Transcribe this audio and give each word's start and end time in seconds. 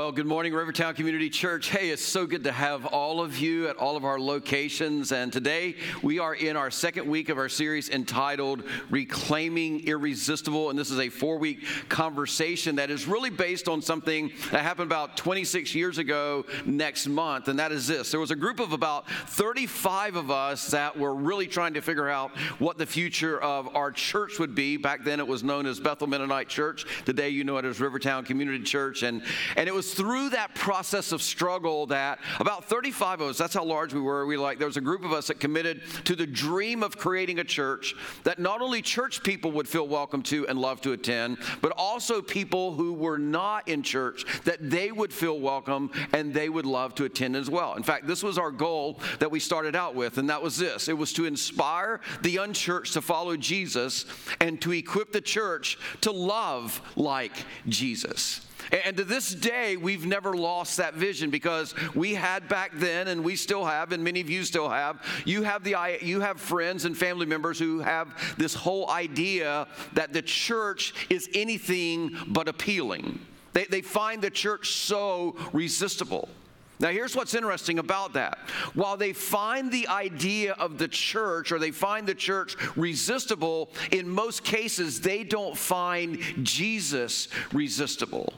Well, 0.00 0.12
good 0.12 0.26
morning, 0.26 0.54
Rivertown 0.54 0.94
Community 0.94 1.28
Church. 1.28 1.68
Hey, 1.68 1.90
it's 1.90 2.02
so 2.02 2.26
good 2.26 2.44
to 2.44 2.52
have 2.52 2.86
all 2.86 3.20
of 3.20 3.36
you 3.36 3.68
at 3.68 3.76
all 3.76 3.98
of 3.98 4.06
our 4.06 4.18
locations. 4.18 5.12
And 5.12 5.30
today 5.30 5.76
we 6.02 6.18
are 6.18 6.34
in 6.34 6.56
our 6.56 6.70
second 6.70 7.06
week 7.06 7.28
of 7.28 7.36
our 7.36 7.50
series 7.50 7.90
entitled 7.90 8.62
Reclaiming 8.88 9.86
Irresistible. 9.86 10.70
And 10.70 10.78
this 10.78 10.90
is 10.90 10.98
a 10.98 11.10
four 11.10 11.36
week 11.36 11.66
conversation 11.90 12.76
that 12.76 12.90
is 12.90 13.06
really 13.06 13.28
based 13.28 13.68
on 13.68 13.82
something 13.82 14.32
that 14.50 14.62
happened 14.62 14.90
about 14.90 15.18
26 15.18 15.74
years 15.74 15.98
ago 15.98 16.46
next 16.64 17.06
month. 17.06 17.48
And 17.48 17.58
that 17.58 17.70
is 17.70 17.86
this 17.86 18.10
there 18.10 18.20
was 18.20 18.30
a 18.30 18.36
group 18.36 18.58
of 18.58 18.72
about 18.72 19.06
35 19.10 20.16
of 20.16 20.30
us 20.30 20.68
that 20.68 20.98
were 20.98 21.14
really 21.14 21.46
trying 21.46 21.74
to 21.74 21.82
figure 21.82 22.08
out 22.08 22.30
what 22.58 22.78
the 22.78 22.86
future 22.86 23.38
of 23.42 23.76
our 23.76 23.92
church 23.92 24.38
would 24.38 24.54
be. 24.54 24.78
Back 24.78 25.04
then 25.04 25.20
it 25.20 25.28
was 25.28 25.44
known 25.44 25.66
as 25.66 25.78
Bethel 25.78 26.06
Mennonite 26.06 26.48
Church. 26.48 26.86
Today 27.04 27.28
you 27.28 27.44
know 27.44 27.58
it 27.58 27.66
as 27.66 27.80
Rivertown 27.80 28.24
Community 28.24 28.64
Church. 28.64 29.02
And, 29.02 29.22
and 29.56 29.68
it 29.68 29.74
was 29.74 29.89
through 29.94 30.30
that 30.30 30.54
process 30.54 31.12
of 31.12 31.22
struggle 31.22 31.86
that 31.86 32.18
about 32.38 32.64
35 32.64 33.20
of 33.20 33.30
us, 33.30 33.38
that's 33.38 33.54
how 33.54 33.64
large 33.64 33.92
we 33.94 34.00
were, 34.00 34.26
we 34.26 34.36
like, 34.36 34.58
there 34.58 34.66
was 34.66 34.76
a 34.76 34.80
group 34.80 35.04
of 35.04 35.12
us 35.12 35.28
that 35.28 35.40
committed 35.40 35.82
to 36.04 36.16
the 36.16 36.26
dream 36.26 36.82
of 36.82 36.98
creating 36.98 37.38
a 37.38 37.44
church 37.44 37.94
that 38.24 38.38
not 38.38 38.60
only 38.60 38.82
church 38.82 39.22
people 39.22 39.52
would 39.52 39.68
feel 39.68 39.86
welcome 39.86 40.22
to 40.22 40.46
and 40.48 40.58
love 40.58 40.80
to 40.80 40.92
attend, 40.92 41.38
but 41.60 41.72
also 41.76 42.22
people 42.22 42.74
who 42.74 42.92
were 42.92 43.18
not 43.18 43.68
in 43.68 43.82
church, 43.82 44.24
that 44.44 44.70
they 44.70 44.92
would 44.92 45.12
feel 45.12 45.40
welcome 45.40 45.90
and 46.12 46.32
they 46.32 46.48
would 46.48 46.66
love 46.66 46.94
to 46.94 47.04
attend 47.04 47.36
as 47.36 47.50
well. 47.50 47.74
In 47.74 47.82
fact, 47.82 48.06
this 48.06 48.22
was 48.22 48.38
our 48.38 48.50
goal 48.50 49.00
that 49.18 49.30
we 49.30 49.40
started 49.40 49.76
out 49.76 49.94
with, 49.94 50.18
and 50.18 50.30
that 50.30 50.42
was 50.42 50.56
this 50.56 50.88
it 50.88 50.96
was 50.96 51.12
to 51.14 51.24
inspire 51.24 52.00
the 52.22 52.38
unchurched 52.38 52.94
to 52.94 53.02
follow 53.02 53.36
Jesus 53.36 54.06
and 54.40 54.60
to 54.62 54.72
equip 54.72 55.12
the 55.12 55.20
church 55.20 55.78
to 56.02 56.10
love 56.10 56.80
like 56.96 57.44
Jesus. 57.68 58.46
And 58.72 58.96
to 58.96 59.04
this 59.04 59.34
day, 59.34 59.76
we've 59.76 60.06
never 60.06 60.34
lost 60.34 60.76
that 60.76 60.94
vision 60.94 61.30
because 61.30 61.74
we 61.94 62.14
had 62.14 62.48
back 62.48 62.72
then, 62.74 63.08
and 63.08 63.24
we 63.24 63.34
still 63.36 63.64
have, 63.64 63.92
and 63.92 64.04
many 64.04 64.20
of 64.20 64.30
you 64.30 64.44
still 64.44 64.68
have. 64.68 65.04
You 65.24 65.42
have 65.42 65.64
the 65.64 65.76
you 66.00 66.20
have 66.20 66.40
friends 66.40 66.84
and 66.84 66.96
family 66.96 67.26
members 67.26 67.58
who 67.58 67.80
have 67.80 68.36
this 68.38 68.54
whole 68.54 68.88
idea 68.90 69.66
that 69.94 70.12
the 70.12 70.22
church 70.22 70.94
is 71.10 71.28
anything 71.34 72.16
but 72.28 72.48
appealing. 72.48 73.18
They, 73.52 73.64
they 73.64 73.82
find 73.82 74.22
the 74.22 74.30
church 74.30 74.70
so 74.70 75.36
resistible. 75.52 76.28
Now, 76.78 76.88
here's 76.88 77.14
what's 77.14 77.34
interesting 77.34 77.78
about 77.78 78.14
that. 78.14 78.38
While 78.72 78.96
they 78.96 79.12
find 79.12 79.70
the 79.70 79.86
idea 79.88 80.52
of 80.52 80.78
the 80.78 80.88
church 80.88 81.52
or 81.52 81.58
they 81.58 81.72
find 81.72 82.06
the 82.06 82.14
church 82.14 82.56
resistible, 82.74 83.70
in 83.90 84.08
most 84.08 84.44
cases, 84.44 85.00
they 85.00 85.22
don't 85.22 85.56
find 85.56 86.18
Jesus 86.42 87.28
resistible. 87.52 88.32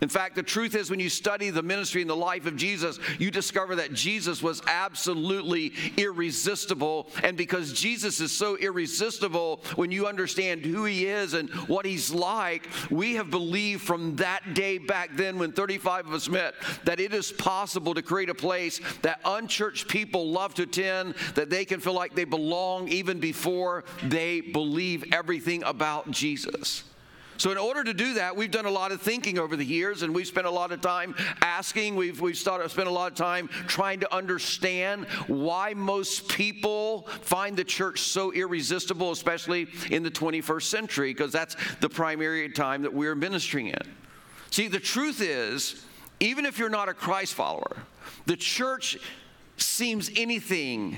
In 0.00 0.08
fact, 0.08 0.34
the 0.34 0.42
truth 0.42 0.74
is, 0.74 0.90
when 0.90 1.00
you 1.00 1.08
study 1.08 1.50
the 1.50 1.62
ministry 1.62 2.00
and 2.00 2.10
the 2.10 2.16
life 2.16 2.46
of 2.46 2.56
Jesus, 2.56 2.98
you 3.18 3.30
discover 3.30 3.76
that 3.76 3.92
Jesus 3.92 4.42
was 4.42 4.60
absolutely 4.66 5.72
irresistible. 5.96 7.08
And 7.22 7.36
because 7.36 7.72
Jesus 7.72 8.20
is 8.20 8.32
so 8.32 8.56
irresistible, 8.56 9.62
when 9.76 9.92
you 9.92 10.06
understand 10.06 10.64
who 10.64 10.84
he 10.84 11.06
is 11.06 11.34
and 11.34 11.48
what 11.68 11.86
he's 11.86 12.12
like, 12.12 12.68
we 12.90 13.14
have 13.14 13.30
believed 13.30 13.82
from 13.82 14.16
that 14.16 14.54
day 14.54 14.78
back 14.78 15.10
then 15.14 15.38
when 15.38 15.52
35 15.52 16.08
of 16.08 16.12
us 16.12 16.28
met 16.28 16.54
that 16.84 16.98
it 16.98 17.14
is 17.14 17.30
possible 17.30 17.94
to 17.94 18.02
create 18.02 18.28
a 18.28 18.34
place 18.34 18.80
that 19.02 19.20
unchurched 19.24 19.88
people 19.88 20.30
love 20.30 20.54
to 20.54 20.64
attend, 20.64 21.14
that 21.34 21.50
they 21.50 21.64
can 21.64 21.78
feel 21.80 21.94
like 21.94 22.14
they 22.14 22.24
belong 22.24 22.88
even 22.88 23.20
before 23.20 23.84
they 24.02 24.40
believe 24.40 25.12
everything 25.12 25.62
about 25.62 26.10
Jesus. 26.10 26.84
So, 27.36 27.50
in 27.50 27.58
order 27.58 27.82
to 27.82 27.94
do 27.94 28.14
that, 28.14 28.36
we've 28.36 28.50
done 28.50 28.66
a 28.66 28.70
lot 28.70 28.92
of 28.92 29.02
thinking 29.02 29.38
over 29.38 29.56
the 29.56 29.64
years, 29.64 30.02
and 30.02 30.14
we've 30.14 30.26
spent 30.26 30.46
a 30.46 30.50
lot 30.50 30.72
of 30.72 30.80
time 30.80 31.14
asking. 31.40 31.96
We've, 31.96 32.20
we've 32.20 32.36
started, 32.36 32.70
spent 32.70 32.88
a 32.88 32.92
lot 32.92 33.10
of 33.10 33.16
time 33.16 33.48
trying 33.66 34.00
to 34.00 34.14
understand 34.14 35.06
why 35.26 35.74
most 35.74 36.28
people 36.28 37.08
find 37.22 37.56
the 37.56 37.64
church 37.64 38.00
so 38.00 38.32
irresistible, 38.32 39.10
especially 39.10 39.68
in 39.90 40.02
the 40.02 40.10
21st 40.10 40.62
century, 40.62 41.12
because 41.12 41.32
that's 41.32 41.56
the 41.80 41.88
primary 41.88 42.48
time 42.50 42.82
that 42.82 42.92
we're 42.92 43.14
ministering 43.14 43.68
in. 43.68 43.94
See, 44.50 44.68
the 44.68 44.80
truth 44.80 45.20
is, 45.20 45.84
even 46.20 46.46
if 46.46 46.58
you're 46.58 46.70
not 46.70 46.88
a 46.88 46.94
Christ 46.94 47.34
follower, 47.34 47.76
the 48.26 48.36
church 48.36 48.96
seems 49.56 50.10
anything 50.16 50.96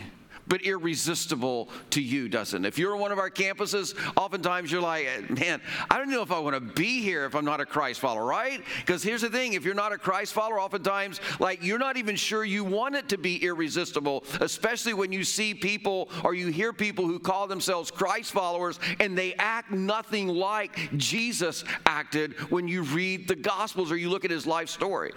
but 0.49 0.63
irresistible 0.63 1.69
to 1.91 2.01
you, 2.01 2.29
doesn't 2.29 2.65
it? 2.65 2.69
If 2.69 2.79
you're 2.79 2.97
one 2.97 3.13
of 3.13 3.19
our 3.19 3.31
campuses, 3.31 3.95
oftentimes 4.17 4.71
you're 4.71 4.83
like, 4.83 5.31
man, 5.31 5.61
I 5.91 5.99
don't 5.99 6.11
know 6.11 6.23
if 6.23 6.31
I 6.31 6.39
want 6.39 6.55
to 6.55 6.61
be 6.61 7.03
here 7.03 7.25
if 7.25 7.35
I'm 7.35 7.45
not 7.45 7.61
a 7.61 7.67
Christ 7.67 8.01
follower, 8.01 8.25
right? 8.25 8.63
Because 8.81 9.03
here's 9.03 9.23
the 9.23 9.31
thing 9.31 9.55
if 9.55 9.65
you're 9.65 9.75
not 9.75 9.93
a 9.93 9.99
Christ 9.99 10.33
follower, 10.33 10.61
oftentimes, 10.61 11.21
like, 11.41 11.63
you're 11.63 11.79
not 11.79 11.97
even 11.97 12.17
sure 12.17 12.45
you 12.45 12.65
want 12.65 12.95
it 12.95 13.09
to 13.11 13.19
be 13.19 13.37
irresistible, 13.43 14.25
especially 14.41 14.95
when 14.95 15.13
you 15.13 15.25
see 15.25 15.55
people 15.55 16.09
or 16.25 16.35
you 16.35 16.49
hear 16.49 16.73
people 16.73 17.07
who 17.07 17.19
call 17.19 17.47
themselves 17.47 17.91
Christ 17.91 18.33
followers 18.33 18.79
and 19.01 19.17
they 19.17 19.35
act 19.35 19.71
nothing 19.71 20.29
like 20.29 20.97
Jesus 20.97 21.65
acted 21.85 22.35
when 22.51 22.69
you 22.69 22.83
read 22.83 23.29
the 23.29 23.37
Gospels 23.37 23.91
or 23.91 23.97
you 23.97 24.11
look 24.11 24.25
at 24.25 24.31
his 24.31 24.47
life 24.47 24.69
story. 24.69 25.13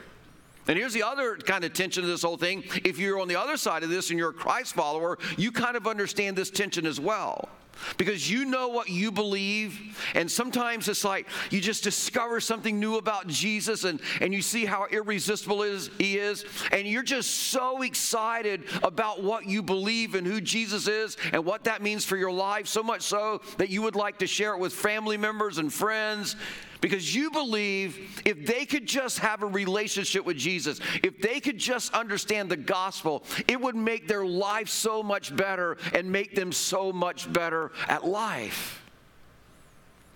And 0.68 0.78
here's 0.78 0.94
the 0.94 1.04
other 1.04 1.36
kind 1.38 1.64
of 1.64 1.74
tension 1.74 2.04
of 2.04 2.10
this 2.10 2.22
whole 2.22 2.38
thing. 2.38 2.64
If 2.84 3.00
you're 3.00 3.20
on 3.20 3.28
the 3.28 3.36
other 3.36 3.58
side 3.58 3.84
of 3.84 3.90
this 3.90 4.10
and 4.10 4.20
you're 4.20 4.30
a 4.30 4.34
Christ 4.34 4.74
follower, 4.74 5.18
you 5.38 5.52
kind 5.52 5.76
of 5.76 5.88
understand 5.88 6.38
this 6.38 6.52
tension 6.52 6.86
as 6.86 7.00
well. 7.00 7.50
Because 7.98 8.30
you 8.30 8.46
know 8.46 8.68
what 8.68 8.90
you 8.90 9.12
believe, 9.12 9.98
and 10.14 10.30
sometimes 10.30 10.88
it's 10.90 11.04
like 11.06 11.28
you 11.50 11.62
just 11.62 11.84
discover 11.84 12.40
something 12.40 12.80
new 12.80 12.98
about 12.98 13.28
Jesus 13.28 13.84
and, 13.84 14.02
and 14.22 14.34
you 14.34 14.42
see 14.42 14.66
how 14.66 14.86
irresistible 14.92 15.64
is, 15.64 15.90
he 15.98 16.18
is, 16.18 16.46
and 16.72 16.88
you're 16.88 17.04
just 17.04 17.30
so 17.30 17.82
excited 17.82 18.64
about 18.84 19.24
what 19.24 19.46
you 19.46 19.64
believe 19.64 20.16
and 20.16 20.28
who 20.28 20.42
Jesus 20.42 20.88
is 20.88 21.18
and 21.32 21.46
what 21.46 21.64
that 21.64 21.82
means 21.82 22.04
for 22.04 22.18
your 22.18 22.32
life, 22.32 22.68
so 22.68 22.84
much 22.84 23.04
so 23.04 23.42
that 23.58 23.70
you 23.70 23.82
would 23.82 23.96
like 23.96 24.20
to 24.20 24.28
share 24.28 24.54
it 24.54 24.60
with 24.60 24.74
family 24.74 25.18
members 25.18 25.58
and 25.58 25.72
friends 25.72 26.36
because 26.82 27.14
you 27.14 27.30
believe 27.32 28.22
if 28.26 28.46
they 28.46 28.66
could 28.66 28.86
just 28.86 29.20
have 29.20 29.44
a 29.44 29.46
relationship 29.46 30.26
with 30.26 30.38
Jesus, 30.38 30.80
if 31.04 31.22
they 31.22 31.40
could 31.40 31.58
just 31.58 31.94
understand 31.94 32.50
the 32.50 32.58
gospel, 32.58 33.24
it 33.48 33.60
would 33.60 33.76
make 33.76 34.08
their 34.08 34.26
life 34.26 34.70
so 34.70 35.04
much 35.04 35.36
better 35.36 35.78
and 35.94 36.10
make 36.10 36.36
them 36.36 36.52
so 36.52 36.92
much 36.92 37.32
better 37.32 37.72
at 37.88 38.06
life. 38.06 38.84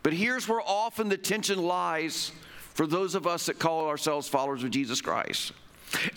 But 0.04 0.14
here's 0.14 0.48
where 0.48 0.62
often 0.62 1.10
the 1.10 1.18
tension 1.18 1.62
lies 1.62 2.32
for 2.74 2.88
those 2.88 3.16
of 3.16 3.28
us 3.28 3.46
that 3.46 3.60
call 3.60 3.88
ourselves 3.88 4.28
followers 4.28 4.64
of 4.64 4.72
Jesus 4.72 5.02
Christ. 5.02 5.54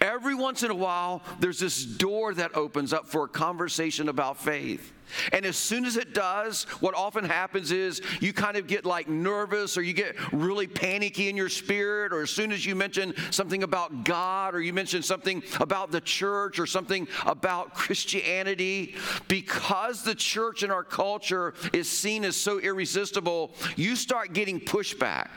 Every 0.01 0.35
once 0.35 0.63
in 0.63 0.71
a 0.71 0.75
while, 0.75 1.23
there's 1.41 1.59
this 1.59 1.85
door 1.85 2.35
that 2.35 2.57
opens 2.57 2.93
up 2.93 3.07
for 3.07 3.25
a 3.25 3.29
conversation 3.29 4.09
about 4.09 4.39
faith. 4.39 4.93
And 5.33 5.47
as 5.47 5.57
soon 5.57 5.85
as 5.85 5.97
it 5.97 6.15
does, 6.15 6.65
what 6.81 6.95
often 6.95 7.25
happens 7.25 7.71
is 7.71 8.03
you 8.21 8.33
kind 8.33 8.57
of 8.57 8.67
get 8.67 8.85
like 8.85 9.09
nervous 9.09 9.79
or 9.79 9.83
you 9.83 9.93
get 9.93 10.17
really 10.33 10.67
panicky 10.67 11.29
in 11.29 11.37
your 11.37 11.49
spirit, 11.49 12.13
or 12.13 12.23
as 12.23 12.31
soon 12.31 12.51
as 12.51 12.67
you 12.67 12.75
mention 12.75 13.15
something 13.31 13.63
about 13.63 14.05
God 14.05 14.55
or 14.55 14.61
you 14.61 14.73
mention 14.73 15.03
something 15.03 15.45
about 15.61 15.93
the 15.93 16.01
church 16.01 16.59
or 16.59 16.67
something 16.67 17.07
about 17.25 17.73
Christianity, 17.75 18.97
because 19.29 20.03
the 20.03 20.15
church 20.15 20.65
in 20.65 20.73
our 20.73 20.85
culture 20.85 21.55
is 21.73 21.89
seen 21.89 22.25
as 22.25 22.37
so 22.37 22.59
irresistible, 22.59 23.55
you 23.77 23.95
start 23.95 24.33
getting 24.33 24.59
pushback 24.59 25.29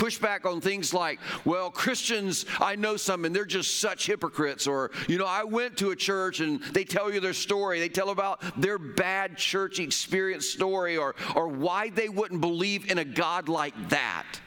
pushback 0.00 0.46
on 0.46 0.62
things 0.62 0.94
like, 0.94 1.20
well, 1.44 1.70
Christians, 1.70 2.46
I 2.58 2.74
know 2.74 2.96
some 2.96 3.26
and 3.26 3.36
they're 3.36 3.44
just 3.44 3.80
such 3.80 4.06
hypocrites. 4.06 4.66
Or, 4.66 4.90
you 5.08 5.18
know, 5.18 5.26
I 5.26 5.44
went 5.44 5.76
to 5.78 5.90
a 5.90 5.96
church 5.96 6.40
and 6.40 6.62
they 6.72 6.84
tell 6.84 7.12
you 7.12 7.20
their 7.20 7.34
story. 7.34 7.80
They 7.80 7.90
tell 7.90 8.08
about 8.08 8.40
their 8.58 8.78
bad 8.78 9.36
church 9.36 9.78
experience 9.78 10.46
story 10.46 10.96
or, 10.96 11.14
or 11.36 11.48
why 11.48 11.90
they 11.90 12.08
wouldn't 12.08 12.40
believe 12.40 12.90
in 12.90 12.96
a 12.96 13.04
God 13.04 13.50
like 13.50 13.74
that. 13.90 14.40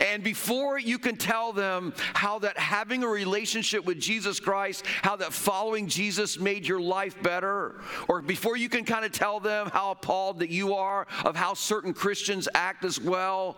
And 0.00 0.22
before 0.22 0.78
you 0.78 0.98
can 0.98 1.16
tell 1.16 1.52
them 1.52 1.92
how 2.14 2.40
that 2.40 2.58
having 2.58 3.02
a 3.02 3.08
relationship 3.08 3.84
with 3.84 4.00
Jesus 4.00 4.40
Christ, 4.40 4.84
how 5.02 5.16
that 5.16 5.32
following 5.32 5.88
Jesus 5.88 6.38
made 6.38 6.66
your 6.66 6.80
life 6.80 7.20
better, 7.22 7.80
or 8.08 8.22
before 8.22 8.56
you 8.56 8.68
can 8.68 8.84
kind 8.84 9.04
of 9.04 9.12
tell 9.12 9.40
them 9.40 9.68
how 9.72 9.90
appalled 9.90 10.40
that 10.40 10.50
you 10.50 10.74
are 10.74 11.06
of 11.24 11.34
how 11.36 11.54
certain 11.54 11.92
Christians 11.92 12.48
act 12.54 12.84
as 12.84 13.00
well, 13.00 13.56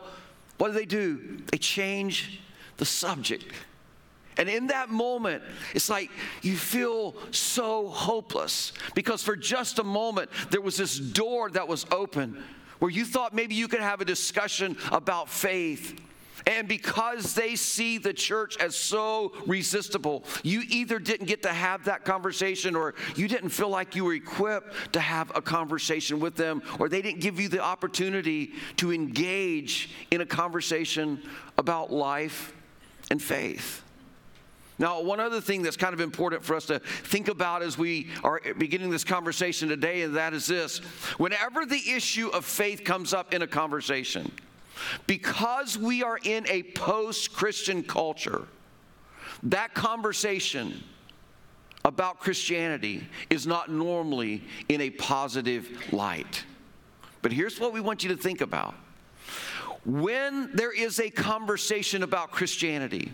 what 0.60 0.68
do 0.68 0.74
they 0.74 0.84
do? 0.84 1.38
They 1.50 1.56
change 1.56 2.38
the 2.76 2.84
subject. 2.84 3.46
And 4.36 4.46
in 4.46 4.66
that 4.66 4.90
moment, 4.90 5.42
it's 5.74 5.88
like 5.88 6.10
you 6.42 6.54
feel 6.54 7.14
so 7.30 7.88
hopeless 7.88 8.74
because 8.94 9.22
for 9.22 9.36
just 9.36 9.78
a 9.78 9.84
moment, 9.84 10.30
there 10.50 10.60
was 10.60 10.76
this 10.76 10.98
door 10.98 11.48
that 11.52 11.66
was 11.66 11.86
open 11.90 12.44
where 12.78 12.90
you 12.90 13.06
thought 13.06 13.32
maybe 13.32 13.54
you 13.54 13.68
could 13.68 13.80
have 13.80 14.02
a 14.02 14.04
discussion 14.04 14.76
about 14.92 15.30
faith. 15.30 15.98
And 16.46 16.68
because 16.68 17.34
they 17.34 17.56
see 17.56 17.98
the 17.98 18.12
church 18.12 18.56
as 18.58 18.76
so 18.76 19.32
resistible, 19.46 20.24
you 20.42 20.62
either 20.68 20.98
didn't 20.98 21.26
get 21.26 21.42
to 21.42 21.52
have 21.52 21.84
that 21.84 22.04
conversation 22.04 22.74
or 22.74 22.94
you 23.16 23.28
didn't 23.28 23.50
feel 23.50 23.68
like 23.68 23.94
you 23.94 24.04
were 24.04 24.14
equipped 24.14 24.92
to 24.94 25.00
have 25.00 25.30
a 25.34 25.42
conversation 25.42 26.20
with 26.20 26.36
them, 26.36 26.62
or 26.78 26.88
they 26.88 27.02
didn't 27.02 27.20
give 27.20 27.40
you 27.40 27.48
the 27.48 27.60
opportunity 27.60 28.52
to 28.76 28.92
engage 28.92 29.90
in 30.10 30.20
a 30.20 30.26
conversation 30.26 31.20
about 31.58 31.92
life 31.92 32.52
and 33.10 33.22
faith. 33.22 33.82
Now, 34.78 35.02
one 35.02 35.20
other 35.20 35.42
thing 35.42 35.60
that's 35.60 35.76
kind 35.76 35.92
of 35.92 36.00
important 36.00 36.42
for 36.42 36.56
us 36.56 36.64
to 36.66 36.78
think 36.78 37.28
about 37.28 37.60
as 37.62 37.76
we 37.76 38.08
are 38.24 38.40
beginning 38.56 38.88
this 38.88 39.04
conversation 39.04 39.68
today, 39.68 40.00
and 40.02 40.16
that 40.16 40.32
is 40.32 40.46
this 40.46 40.78
whenever 41.18 41.66
the 41.66 41.90
issue 41.90 42.28
of 42.28 42.46
faith 42.46 42.82
comes 42.82 43.12
up 43.12 43.34
in 43.34 43.42
a 43.42 43.46
conversation, 43.46 44.32
because 45.06 45.76
we 45.78 46.02
are 46.02 46.18
in 46.22 46.46
a 46.48 46.62
post 46.62 47.32
Christian 47.32 47.82
culture, 47.82 48.46
that 49.42 49.74
conversation 49.74 50.82
about 51.84 52.20
Christianity 52.20 53.06
is 53.30 53.46
not 53.46 53.70
normally 53.70 54.44
in 54.68 54.80
a 54.80 54.90
positive 54.90 55.92
light. 55.92 56.44
But 57.22 57.32
here's 57.32 57.58
what 57.58 57.72
we 57.72 57.80
want 57.80 58.02
you 58.02 58.10
to 58.10 58.16
think 58.16 58.40
about. 58.40 58.74
When 59.84 60.50
there 60.54 60.72
is 60.72 61.00
a 61.00 61.08
conversation 61.08 62.02
about 62.02 62.30
Christianity, 62.30 63.10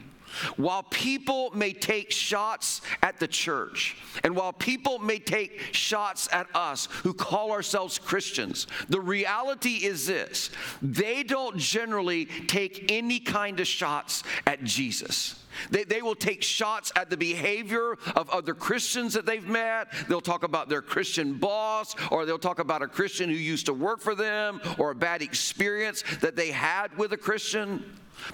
while 0.56 0.82
people 0.82 1.50
may 1.54 1.72
take 1.72 2.10
shots 2.10 2.80
at 3.02 3.18
the 3.18 3.28
church, 3.28 3.96
and 4.24 4.34
while 4.34 4.52
people 4.52 4.98
may 4.98 5.18
take 5.18 5.60
shots 5.72 6.28
at 6.32 6.46
us 6.54 6.88
who 7.02 7.14
call 7.14 7.52
ourselves 7.52 7.98
Christians, 7.98 8.66
the 8.88 9.00
reality 9.00 9.84
is 9.84 10.06
this 10.06 10.50
they 10.82 11.22
don't 11.22 11.58
generally 11.58 12.26
take 12.26 12.90
any 12.90 13.20
kind 13.20 13.60
of 13.60 13.66
shots 13.66 14.22
at 14.46 14.62
Jesus. 14.64 15.42
They, 15.70 15.84
they 15.84 16.02
will 16.02 16.14
take 16.14 16.42
shots 16.42 16.92
at 16.96 17.10
the 17.10 17.16
behavior 17.16 17.96
of 18.14 18.28
other 18.30 18.54
Christians 18.54 19.14
that 19.14 19.26
they've 19.26 19.46
met. 19.46 19.88
They'll 20.08 20.20
talk 20.20 20.42
about 20.42 20.68
their 20.68 20.82
Christian 20.82 21.34
boss, 21.34 21.94
or 22.10 22.26
they'll 22.26 22.38
talk 22.38 22.58
about 22.58 22.82
a 22.82 22.88
Christian 22.88 23.30
who 23.30 23.36
used 23.36 23.66
to 23.66 23.74
work 23.74 24.00
for 24.00 24.14
them, 24.14 24.60
or 24.78 24.90
a 24.90 24.94
bad 24.94 25.22
experience 25.22 26.04
that 26.20 26.36
they 26.36 26.50
had 26.50 26.96
with 26.98 27.12
a 27.12 27.16
Christian. 27.16 27.84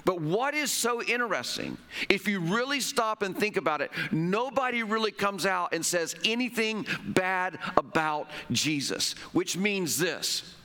But 0.05 0.21
what 0.21 0.53
is 0.53 0.71
so 0.71 1.01
interesting, 1.03 1.77
if 2.09 2.27
you 2.27 2.39
really 2.39 2.79
stop 2.79 3.21
and 3.21 3.37
think 3.37 3.57
about 3.57 3.81
it, 3.81 3.91
nobody 4.11 4.83
really 4.83 5.11
comes 5.11 5.45
out 5.45 5.73
and 5.73 5.85
says 5.85 6.15
anything 6.25 6.85
bad 7.07 7.59
about 7.77 8.29
Jesus, 8.51 9.13
which 9.33 9.57
means 9.57 9.97
this 9.97 10.55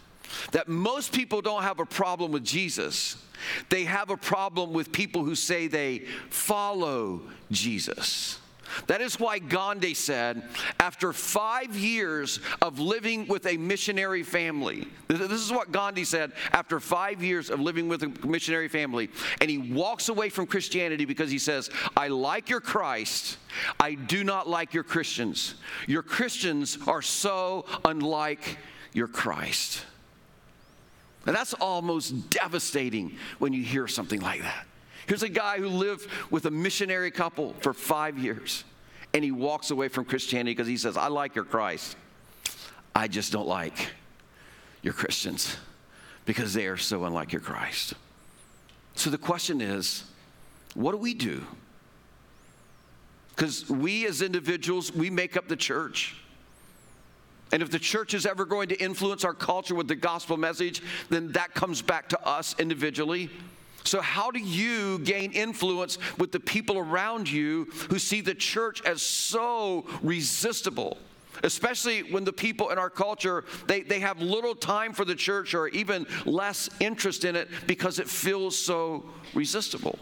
that 0.52 0.68
most 0.68 1.12
people 1.12 1.40
don't 1.40 1.62
have 1.62 1.80
a 1.80 1.86
problem 1.86 2.32
with 2.32 2.44
Jesus. 2.44 3.16
They 3.70 3.84
have 3.84 4.10
a 4.10 4.16
problem 4.16 4.72
with 4.72 4.92
people 4.92 5.24
who 5.24 5.34
say 5.34 5.66
they 5.66 6.00
follow 6.28 7.22
Jesus. 7.50 8.38
That 8.86 9.00
is 9.00 9.18
why 9.18 9.38
Gandhi 9.38 9.94
said, 9.94 10.42
after 10.80 11.12
five 11.12 11.76
years 11.76 12.40
of 12.62 12.78
living 12.78 13.26
with 13.26 13.46
a 13.46 13.56
missionary 13.56 14.22
family, 14.22 14.88
this 15.08 15.30
is 15.30 15.52
what 15.52 15.72
Gandhi 15.72 16.04
said 16.04 16.32
after 16.52 16.80
five 16.80 17.22
years 17.22 17.50
of 17.50 17.60
living 17.60 17.88
with 17.88 18.02
a 18.02 18.26
missionary 18.26 18.68
family, 18.68 19.10
and 19.40 19.50
he 19.50 19.58
walks 19.58 20.08
away 20.08 20.28
from 20.28 20.46
Christianity 20.46 21.04
because 21.04 21.30
he 21.30 21.38
says, 21.38 21.70
I 21.96 22.08
like 22.08 22.50
your 22.50 22.60
Christ, 22.60 23.38
I 23.80 23.94
do 23.94 24.24
not 24.24 24.48
like 24.48 24.74
your 24.74 24.84
Christians. 24.84 25.54
Your 25.86 26.02
Christians 26.02 26.78
are 26.86 27.02
so 27.02 27.64
unlike 27.84 28.58
your 28.92 29.08
Christ. 29.08 29.84
And 31.26 31.36
that's 31.36 31.54
almost 31.54 32.30
devastating 32.30 33.16
when 33.38 33.52
you 33.52 33.62
hear 33.62 33.86
something 33.86 34.20
like 34.20 34.40
that. 34.42 34.66
Here's 35.08 35.22
a 35.22 35.28
guy 35.30 35.56
who 35.56 35.68
lived 35.68 36.06
with 36.30 36.44
a 36.44 36.50
missionary 36.50 37.10
couple 37.10 37.54
for 37.60 37.72
five 37.72 38.18
years, 38.18 38.64
and 39.14 39.24
he 39.24 39.32
walks 39.32 39.70
away 39.70 39.88
from 39.88 40.04
Christianity 40.04 40.50
because 40.50 40.66
he 40.66 40.76
says, 40.76 40.98
I 40.98 41.08
like 41.08 41.34
your 41.34 41.46
Christ. 41.46 41.96
I 42.94 43.08
just 43.08 43.32
don't 43.32 43.48
like 43.48 43.90
your 44.82 44.92
Christians 44.92 45.56
because 46.26 46.52
they 46.52 46.66
are 46.66 46.76
so 46.76 47.04
unlike 47.04 47.32
your 47.32 47.40
Christ. 47.40 47.94
So 48.96 49.08
the 49.08 49.16
question 49.16 49.62
is, 49.62 50.04
what 50.74 50.92
do 50.92 50.98
we 50.98 51.14
do? 51.14 51.42
Because 53.34 53.66
we 53.70 54.06
as 54.06 54.20
individuals, 54.20 54.92
we 54.92 55.08
make 55.08 55.38
up 55.38 55.48
the 55.48 55.56
church. 55.56 56.16
And 57.50 57.62
if 57.62 57.70
the 57.70 57.78
church 57.78 58.12
is 58.12 58.26
ever 58.26 58.44
going 58.44 58.68
to 58.68 58.76
influence 58.76 59.24
our 59.24 59.32
culture 59.32 59.74
with 59.74 59.88
the 59.88 59.96
gospel 59.96 60.36
message, 60.36 60.82
then 61.08 61.32
that 61.32 61.54
comes 61.54 61.80
back 61.80 62.10
to 62.10 62.26
us 62.26 62.54
individually. 62.58 63.30
So, 63.88 64.02
how 64.02 64.30
do 64.30 64.38
you 64.38 64.98
gain 64.98 65.32
influence 65.32 65.96
with 66.18 66.30
the 66.30 66.40
people 66.40 66.76
around 66.76 67.30
you 67.30 67.64
who 67.88 67.98
see 67.98 68.20
the 68.20 68.34
church 68.34 68.82
as 68.84 69.00
so 69.00 69.86
resistible? 70.02 70.98
Especially 71.42 72.02
when 72.02 72.24
the 72.24 72.32
people 72.32 72.68
in 72.68 72.76
our 72.76 72.90
culture, 72.90 73.46
they, 73.66 73.80
they 73.80 74.00
have 74.00 74.20
little 74.20 74.54
time 74.54 74.92
for 74.92 75.06
the 75.06 75.14
church 75.14 75.54
or 75.54 75.68
even 75.68 76.06
less 76.26 76.68
interest 76.80 77.24
in 77.24 77.34
it 77.34 77.48
because 77.66 77.98
it 77.98 78.08
feels 78.08 78.58
so 78.58 79.08
resistible. 79.34 79.98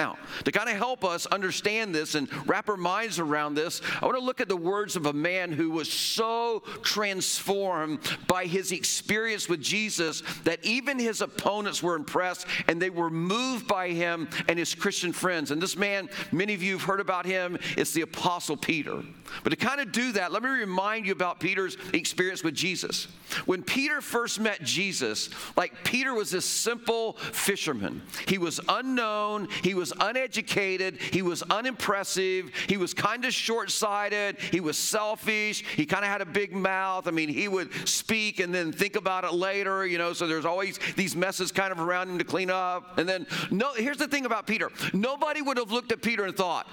Now, 0.00 0.16
to 0.46 0.50
kind 0.50 0.70
of 0.70 0.76
help 0.78 1.04
us 1.04 1.26
understand 1.26 1.94
this 1.94 2.14
and 2.14 2.26
wrap 2.48 2.70
our 2.70 2.78
minds 2.78 3.18
around 3.18 3.52
this, 3.52 3.82
I 4.00 4.06
want 4.06 4.16
to 4.16 4.24
look 4.24 4.40
at 4.40 4.48
the 4.48 4.56
words 4.56 4.96
of 4.96 5.04
a 5.04 5.12
man 5.12 5.52
who 5.52 5.70
was 5.70 5.92
so 5.92 6.62
transformed 6.80 7.98
by 8.26 8.46
his 8.46 8.72
experience 8.72 9.46
with 9.46 9.60
Jesus 9.60 10.22
that 10.44 10.64
even 10.64 10.98
his 10.98 11.20
opponents 11.20 11.82
were 11.82 11.96
impressed 11.96 12.46
and 12.66 12.80
they 12.80 12.88
were 12.88 13.10
moved 13.10 13.68
by 13.68 13.90
him 13.90 14.26
and 14.48 14.58
his 14.58 14.74
Christian 14.74 15.12
friends. 15.12 15.50
And 15.50 15.60
this 15.60 15.76
man, 15.76 16.08
many 16.32 16.54
of 16.54 16.62
you 16.62 16.78
have 16.78 16.86
heard 16.86 17.00
about 17.00 17.26
him, 17.26 17.58
it's 17.76 17.92
the 17.92 18.00
Apostle 18.00 18.56
Peter. 18.56 19.02
But 19.44 19.50
to 19.50 19.56
kind 19.56 19.82
of 19.82 19.92
do 19.92 20.12
that, 20.12 20.32
let 20.32 20.42
me 20.42 20.48
remind 20.48 21.04
you 21.04 21.12
about 21.12 21.40
Peter's 21.40 21.76
experience 21.92 22.42
with 22.42 22.54
Jesus. 22.54 23.06
When 23.44 23.62
Peter 23.62 24.00
first 24.00 24.40
met 24.40 24.62
Jesus, 24.62 25.28
like 25.56 25.84
Peter 25.84 26.14
was 26.14 26.30
this 26.30 26.46
simple 26.46 27.12
fisherman, 27.12 28.02
he 28.26 28.38
was 28.38 28.60
unknown, 28.68 29.48
he 29.62 29.74
was 29.74 29.89
uneducated, 29.98 31.00
he 31.00 31.22
was 31.22 31.42
unimpressive, 31.42 32.52
he 32.68 32.76
was 32.76 32.94
kind 32.94 33.24
of 33.24 33.32
short 33.32 33.70
sighted, 33.70 34.38
he 34.38 34.60
was 34.60 34.78
selfish, 34.78 35.64
he 35.76 35.86
kind 35.86 36.04
of 36.04 36.10
had 36.10 36.20
a 36.20 36.26
big 36.26 36.52
mouth. 36.52 37.06
I 37.06 37.10
mean, 37.10 37.28
he 37.28 37.48
would 37.48 37.72
speak 37.88 38.40
and 38.40 38.54
then 38.54 38.72
think 38.72 38.96
about 38.96 39.24
it 39.24 39.32
later, 39.32 39.86
you 39.86 39.98
know, 39.98 40.12
so 40.12 40.26
there's 40.26 40.44
always 40.44 40.78
these 40.96 41.16
messes 41.16 41.52
kind 41.52 41.72
of 41.72 41.80
around 41.80 42.10
him 42.10 42.18
to 42.18 42.24
clean 42.24 42.50
up. 42.50 42.98
And 42.98 43.08
then, 43.08 43.26
no, 43.50 43.72
here's 43.74 43.98
the 43.98 44.08
thing 44.08 44.26
about 44.26 44.46
Peter 44.46 44.70
nobody 44.92 45.42
would 45.42 45.56
have 45.56 45.70
looked 45.70 45.92
at 45.92 46.02
Peter 46.02 46.24
and 46.24 46.36
thought, 46.36 46.68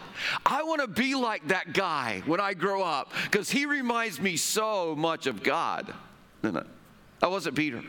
I 0.46 0.64
want 0.64 0.82
to 0.82 0.88
be 0.88 1.16
like 1.16 1.48
that 1.48 1.74
guy 1.74 2.22
when 2.26 2.40
I 2.40 2.54
grow 2.54 2.84
up 2.84 3.12
because 3.24 3.50
he 3.50 3.66
reminds 3.66 4.20
me 4.20 4.38
so 4.38 4.96
much 4.96 5.28
of 5.28 5.44
God. 5.44 5.94
No, 6.44 6.52
no, 6.52 6.64
that 7.20 7.32
wasn't 7.32 7.56
Peter. 7.56 7.82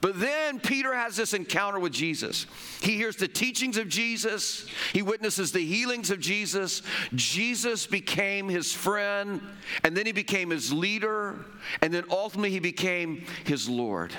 But 0.00 0.18
then 0.20 0.60
Peter 0.60 0.94
has 0.94 1.16
this 1.16 1.34
encounter 1.34 1.78
with 1.78 1.92
Jesus. 1.92 2.46
He 2.80 2.96
hears 2.96 3.16
the 3.16 3.28
teachings 3.28 3.76
of 3.76 3.88
Jesus, 3.88 4.66
he 4.92 5.02
witnesses 5.02 5.52
the 5.52 5.64
healings 5.64 6.10
of 6.10 6.20
Jesus. 6.20 6.82
Jesus 7.14 7.86
became 7.86 8.48
his 8.48 8.72
friend, 8.72 9.40
and 9.84 9.96
then 9.96 10.06
he 10.06 10.12
became 10.12 10.50
his 10.50 10.72
leader, 10.72 11.44
and 11.82 11.92
then 11.92 12.04
ultimately 12.10 12.50
he 12.50 12.60
became 12.60 13.24
his 13.44 13.68
Lord. 13.68 14.14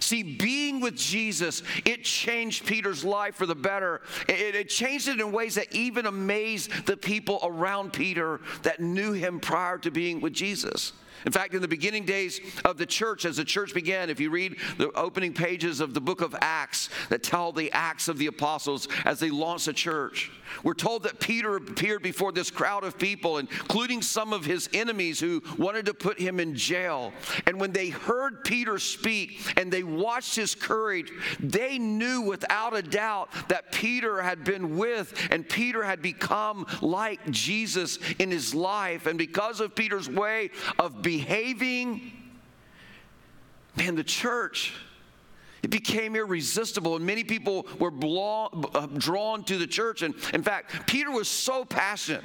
See, 0.00 0.22
being 0.22 0.80
with 0.80 0.96
Jesus, 0.96 1.62
it 1.84 2.04
changed 2.04 2.66
Peter's 2.66 3.04
life 3.04 3.36
for 3.36 3.46
the 3.46 3.54
better. 3.54 4.02
It, 4.28 4.54
it, 4.54 4.68
changed 4.68 5.08
it 5.08 5.20
in 5.20 5.32
ways 5.32 5.54
that 5.54 5.72
even 5.72 6.06
amazed 6.06 6.86
the 6.86 6.96
people 6.96 7.38
around 7.42 7.92
Peter 7.92 8.40
that 8.62 8.80
knew 8.80 9.12
him 9.12 9.40
prior 9.40 9.78
to 9.78 9.90
being 9.90 10.20
with 10.20 10.32
Jesus. 10.32 10.92
In 11.26 11.32
fact, 11.32 11.54
in 11.54 11.62
the 11.62 11.68
beginning 11.68 12.04
days 12.04 12.40
of 12.64 12.76
the 12.76 12.86
church, 12.86 13.24
as 13.24 13.36
the 13.36 13.44
church 13.44 13.74
began, 13.74 14.10
if 14.10 14.20
you 14.20 14.30
read 14.30 14.56
the 14.76 14.90
opening 14.92 15.32
pages 15.32 15.80
of 15.80 15.94
the 15.94 16.00
book 16.00 16.20
of 16.20 16.34
Acts 16.40 16.90
that 17.08 17.22
tell 17.22 17.52
the 17.52 17.70
acts 17.72 18.08
of 18.08 18.18
the 18.18 18.26
apostles 18.26 18.88
as 19.04 19.20
they 19.20 19.30
launched 19.30 19.68
a 19.68 19.72
church, 19.72 20.30
we're 20.62 20.74
told 20.74 21.02
that 21.04 21.20
Peter 21.20 21.56
appeared 21.56 22.02
before 22.02 22.32
this 22.32 22.50
crowd 22.50 22.84
of 22.84 22.98
people, 22.98 23.38
including 23.38 24.02
some 24.02 24.32
of 24.32 24.44
his 24.44 24.68
enemies 24.72 25.20
who 25.20 25.42
wanted 25.56 25.86
to 25.86 25.94
put 25.94 26.18
him 26.18 26.40
in 26.40 26.54
jail. 26.54 27.12
And 27.46 27.60
when 27.60 27.72
they 27.72 27.88
heard 27.88 28.44
Peter 28.44 28.78
speak 28.78 29.40
and 29.56 29.72
they 29.72 29.82
watched 29.82 30.36
his 30.36 30.54
courage, 30.54 31.12
they 31.40 31.78
knew 31.78 32.22
without 32.22 32.74
a 32.74 32.82
doubt 32.82 33.30
that 33.48 33.72
Peter 33.72 34.22
had 34.22 34.44
been 34.44 34.76
with 34.76 35.14
and 35.30 35.48
Peter 35.48 35.82
had 35.82 36.02
become 36.02 36.66
like 36.80 37.30
Jesus 37.30 37.98
in 38.18 38.30
his 38.30 38.54
life. 38.54 39.06
And 39.06 39.18
because 39.18 39.60
of 39.60 39.74
Peter's 39.74 40.08
way 40.08 40.50
of 40.78 41.02
behaving, 41.08 42.12
man, 43.76 43.94
the 43.94 44.04
church 44.04 44.74
it 45.62 45.70
became 45.70 46.14
irresistible, 46.14 46.96
and 46.96 47.06
many 47.06 47.24
people 47.24 47.66
were 47.80 47.90
uh, 47.90 48.86
drawn 48.98 49.42
to 49.44 49.56
the 49.56 49.66
church. 49.66 50.02
And 50.02 50.14
in 50.34 50.42
fact, 50.42 50.86
Peter 50.86 51.10
was 51.10 51.26
so 51.26 51.64
passionate 51.64 52.24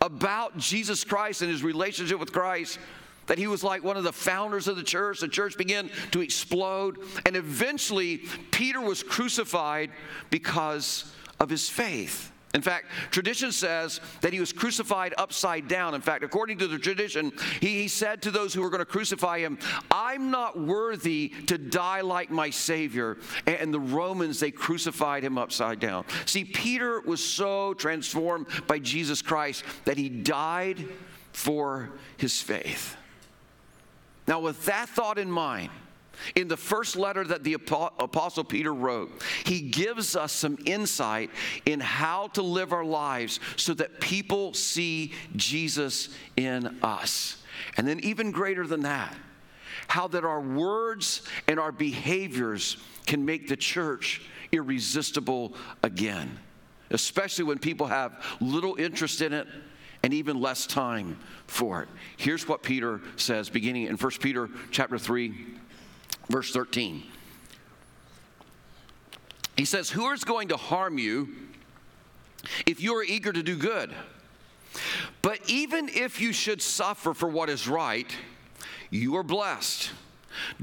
about 0.00 0.58
Jesus 0.58 1.04
Christ 1.04 1.42
and 1.42 1.50
his 1.50 1.62
relationship 1.62 2.18
with 2.18 2.32
Christ 2.32 2.80
that 3.26 3.38
he 3.38 3.46
was 3.46 3.62
like 3.62 3.84
one 3.84 3.96
of 3.96 4.02
the 4.02 4.12
founders 4.12 4.66
of 4.66 4.74
the 4.74 4.82
church. 4.82 5.20
The 5.20 5.28
church 5.28 5.56
began 5.56 5.88
to 6.10 6.20
explode, 6.20 6.98
and 7.24 7.36
eventually, 7.36 8.18
Peter 8.50 8.80
was 8.80 9.04
crucified 9.04 9.92
because 10.28 11.14
of 11.38 11.48
his 11.48 11.68
faith. 11.68 12.32
In 12.54 12.62
fact, 12.62 12.86
tradition 13.10 13.52
says 13.52 14.00
that 14.22 14.32
he 14.32 14.40
was 14.40 14.54
crucified 14.54 15.12
upside 15.18 15.68
down. 15.68 15.94
In 15.94 16.00
fact, 16.00 16.24
according 16.24 16.58
to 16.58 16.66
the 16.66 16.78
tradition, 16.78 17.30
he, 17.60 17.82
he, 17.82 17.88
said 17.88 18.22
to 18.22 18.30
those 18.30 18.54
who 18.54 18.62
were 18.62 18.70
going 18.70 18.78
to 18.78 18.86
crucify 18.86 19.38
him, 19.38 19.58
I'm 19.90 20.30
not 20.30 20.58
worthy 20.58 21.28
to 21.46 21.58
die 21.58 22.00
like 22.00 22.30
my 22.30 22.48
Savior. 22.48 23.18
And 23.46 23.72
the 23.72 23.80
Romans, 23.80 24.40
they 24.40 24.50
crucified 24.50 25.24
him 25.24 25.36
upside 25.36 25.78
down. 25.78 26.06
See, 26.24 26.44
Peter 26.44 27.00
was 27.00 27.22
so 27.22 27.74
transformed 27.74 28.46
by 28.66 28.78
Jesus 28.78 29.20
Christ 29.20 29.62
that 29.84 29.98
he 29.98 30.08
died 30.08 30.88
for 31.32 31.90
his 32.16 32.40
faith. 32.40 32.96
Now, 34.26 34.40
with 34.40 34.64
that 34.66 34.88
thought 34.88 35.18
in 35.18 35.30
mind, 35.30 35.70
in 36.34 36.48
the 36.48 36.56
first 36.56 36.96
letter 36.96 37.24
that 37.24 37.44
the 37.44 37.54
Apostle 37.54 38.44
Peter 38.44 38.72
wrote, 38.72 39.22
he 39.44 39.60
gives 39.60 40.16
us 40.16 40.32
some 40.32 40.58
insight 40.64 41.30
in 41.66 41.80
how 41.80 42.28
to 42.28 42.42
live 42.42 42.72
our 42.72 42.84
lives 42.84 43.40
so 43.56 43.74
that 43.74 44.00
people 44.00 44.54
see 44.54 45.12
Jesus 45.36 46.08
in 46.36 46.78
us. 46.82 47.42
And 47.76 47.86
then, 47.86 48.00
even 48.00 48.30
greater 48.30 48.66
than 48.66 48.82
that, 48.82 49.14
how 49.88 50.08
that 50.08 50.24
our 50.24 50.40
words 50.40 51.22
and 51.46 51.58
our 51.58 51.72
behaviors 51.72 52.76
can 53.06 53.24
make 53.24 53.48
the 53.48 53.56
church 53.56 54.22
irresistible 54.52 55.54
again, 55.82 56.38
especially 56.90 57.44
when 57.44 57.58
people 57.58 57.86
have 57.86 58.24
little 58.40 58.76
interest 58.76 59.22
in 59.22 59.32
it 59.32 59.46
and 60.02 60.14
even 60.14 60.40
less 60.40 60.66
time 60.66 61.18
for 61.46 61.82
it. 61.82 61.88
Here's 62.16 62.46
what 62.46 62.62
Peter 62.62 63.00
says 63.16 63.50
beginning 63.50 63.86
in 63.86 63.96
1 63.96 64.10
Peter 64.20 64.48
chapter 64.70 64.98
3 64.98 65.34
verse 66.28 66.52
13. 66.52 67.02
He 69.56 69.64
says, 69.64 69.90
Who 69.90 70.10
is 70.12 70.24
going 70.24 70.48
to 70.48 70.56
harm 70.56 70.98
you 70.98 71.28
if 72.66 72.80
you 72.80 72.94
are 72.96 73.02
eager 73.02 73.32
to 73.32 73.42
do 73.42 73.56
good? 73.56 73.92
But 75.22 75.40
even 75.46 75.88
if 75.88 76.20
you 76.20 76.32
should 76.32 76.62
suffer 76.62 77.14
for 77.14 77.28
what 77.28 77.50
is 77.50 77.68
right, 77.68 78.10
you 78.90 79.16
are 79.16 79.22
blessed. 79.22 79.90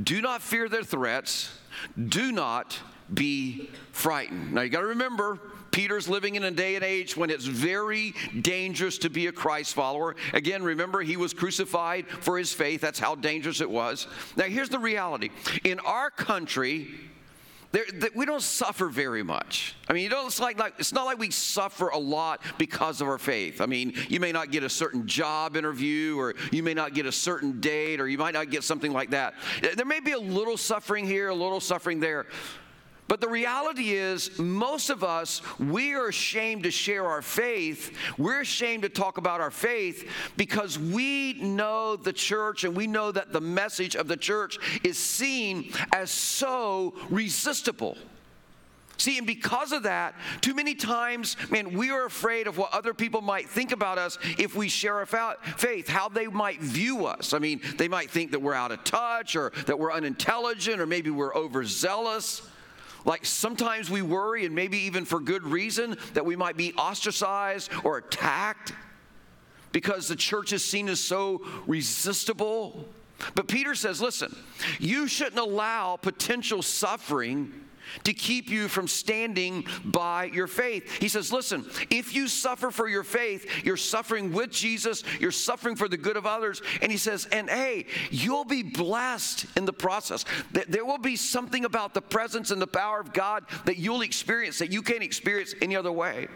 Do 0.02 0.22
not 0.22 0.42
fear 0.42 0.70
their 0.70 0.84
threats. 0.84 1.58
Do 1.98 2.32
not 2.32 2.80
be 3.14 3.70
frightened. 3.92 4.54
Now 4.54 4.62
you 4.62 4.70
got 4.70 4.82
to 4.82 4.88
remember, 4.88 5.40
Peter's 5.76 6.08
living 6.08 6.36
in 6.36 6.46
a 6.46 6.52
day 6.52 6.76
and 6.76 6.86
age 6.86 7.18
when 7.18 7.30
it's 7.30 7.44
very 7.44 8.14
dangerous 8.40 8.98
to 9.00 9.10
be 9.10 9.28
a 9.28 9.32
Christ 9.34 9.74
follower. 9.74 10.16
Again, 10.32 10.64
remember, 10.64 11.02
he 11.02 11.18
was 11.18 11.34
crucified 11.34 12.08
for 12.08 12.38
his 12.38 12.54
faith. 12.54 12.80
That's 12.80 12.98
how 12.98 13.16
dangerous 13.16 13.60
it 13.60 13.70
was. 13.70 14.08
Now, 14.38 14.46
here's 14.46 14.70
the 14.70 14.80
reality 14.80 15.32
in 15.66 15.82
our 15.82 16.10
country, 16.10 16.88
there, 17.74 17.84
we 18.16 18.26
don't 18.26 18.42
suffer 18.42 18.88
very 18.88 19.22
much. 19.22 19.76
I 19.90 19.92
mean, 19.92 20.04
you 20.04 20.10
don't, 20.10 20.28
it's, 20.28 20.40
like, 20.40 20.58
like, 20.58 20.76
it's 20.80 20.94
not 20.94 21.06
like 21.06 21.20
we 21.20 21.30
suffer 21.30 21.90
a 21.90 21.98
lot 21.98 22.42
because 22.58 23.02
of 23.02 23.10
our 23.10 23.18
faith. 23.18 23.60
I 23.60 23.66
mean, 23.66 23.96
you 24.08 24.22
may 24.22 24.32
not 24.32 24.52
get 24.52 24.64
a 24.64 24.70
certain 24.70 25.06
job 25.06 25.58
interview, 25.58 26.18
or 26.18 26.36
you 26.54 26.64
may 26.64 26.74
not 26.74 26.94
get 26.94 27.06
a 27.06 27.12
certain 27.12 27.60
date, 27.60 28.00
or 28.00 28.08
you 28.08 28.18
might 28.18 28.34
not 28.34 28.50
get 28.50 28.64
something 28.64 28.94
like 28.94 29.10
that. 29.10 29.34
There 29.76 29.86
may 29.86 30.00
be 30.00 30.14
a 30.14 30.20
little 30.20 30.56
suffering 30.56 31.06
here, 31.06 31.28
a 31.28 31.36
little 31.36 31.60
suffering 31.60 32.00
there. 32.00 32.28
But 33.08 33.22
the 33.22 33.30
reality 33.30 33.92
is, 33.92 34.40
most 34.40 34.90
of 34.90 35.04
us, 35.04 35.42
we 35.60 35.94
are 35.94 36.08
ashamed 36.08 36.64
to 36.64 36.72
share 36.72 37.06
our 37.06 37.22
faith. 37.22 37.96
We're 38.18 38.42
ashamed 38.42 38.82
to 38.84 38.90
talk 38.90 39.20
about 39.20 39.42
our 39.42 39.52
faith 39.52 40.10
because 40.38 40.80
we 40.80 41.34
know 41.34 41.96
the 41.98 42.14
church 42.14 42.64
and 42.64 42.76
we 42.76 42.88
know 42.88 43.12
that 43.12 43.32
the 43.32 43.42
message 43.42 43.96
of 43.96 44.08
the 44.08 44.18
church 44.18 44.58
is 44.84 44.98
seen 44.98 45.72
as 45.94 46.10
so 46.10 46.96
resistible. 47.10 47.96
See, 48.98 49.18
and 49.18 49.28
because 49.28 49.72
of 49.72 49.84
that, 49.84 50.16
too 50.42 50.56
many 50.56 50.74
times, 50.74 51.36
man, 51.52 51.78
we 51.78 51.92
are 51.92 52.06
afraid 52.06 52.48
of 52.48 52.58
what 52.58 52.74
other 52.74 52.94
people 52.94 53.22
might 53.22 53.50
think 53.50 53.72
about 53.72 53.98
us 53.98 54.18
if 54.40 54.56
we 54.56 54.70
share 54.70 54.96
our 54.96 55.36
faith, 55.58 55.88
how 55.88 56.10
they 56.10 56.28
might 56.28 56.62
view 56.62 57.06
us. 57.06 57.34
I 57.34 57.40
mean, 57.40 57.62
they 57.78 57.90
might 57.90 58.10
think 58.10 58.32
that 58.32 58.42
we're 58.42 58.54
out 58.54 58.72
of 58.72 58.84
touch 58.84 59.36
or 59.36 59.52
that 59.68 59.78
we're 59.78 59.92
unintelligent 59.92 60.80
or 60.80 60.86
maybe 60.86 61.10
we're 61.10 61.36
overzealous. 61.36 62.42
Like 63.06 63.26
sometimes 63.26 63.90
we 63.90 64.02
worry, 64.02 64.46
and 64.46 64.54
maybe 64.54 64.80
even 64.80 65.06
for 65.06 65.20
good 65.20 65.44
reason, 65.44 65.98
that 66.14 66.26
we 66.26 66.36
might 66.36 66.58
be 66.58 66.74
ostracized 66.74 67.72
or 67.84 68.00
attacked 68.00 68.74
because 69.72 70.08
the 70.08 70.16
church 70.16 70.54
is 70.54 70.66
seen 70.66 70.90
as 70.90 71.00
so 71.00 71.46
resistible. 71.68 72.86
But 73.36 73.48
Peter 73.48 73.76
says, 73.76 74.02
listen, 74.02 74.36
you 74.80 75.08
shouldn't 75.08 75.40
allow 75.40 75.98
potential 75.98 76.62
suffering 76.62 77.54
to 78.04 78.14
keep 78.14 78.50
you 78.50 78.68
from 78.68 78.88
standing 78.88 79.66
by 79.84 80.26
your 80.26 80.48
faith. 80.48 80.90
He 81.00 81.08
says, 81.08 81.32
Listen, 81.32 81.66
if 81.90 82.14
you 82.14 82.28
suffer 82.28 82.72
for 82.72 82.88
your 82.88 83.04
faith, 83.04 83.66
you're 83.66 83.78
suffering 83.78 84.32
with 84.32 84.52
Jesus, 84.52 85.04
you're 85.20 85.32
suffering 85.32 85.76
for 85.76 85.88
the 85.88 85.98
good 85.98 86.18
of 86.18 86.26
others. 86.26 86.62
And 86.82 86.92
he 86.92 86.98
says, 86.98 87.28
And 87.32 87.50
hey, 87.50 87.86
you'll 88.10 88.46
be 88.46 88.64
blessed 88.64 89.46
in 89.56 89.66
the 89.66 89.74
process. 89.74 90.26
There 90.52 90.86
will 90.86 90.98
be 90.98 91.16
something 91.16 91.66
about 91.66 91.94
the 91.94 92.02
presence 92.02 92.52
and 92.52 92.62
the 92.62 92.68
power 92.68 93.00
of 93.00 93.14
God 93.14 93.46
that 93.66 93.78
you'll 93.78 94.02
experience 94.02 94.60
that 94.60 94.72
you 94.72 94.82
can't 94.82 95.04
experience 95.04 95.54
any 95.62 95.76
other 95.76 95.92
way. 95.92 96.28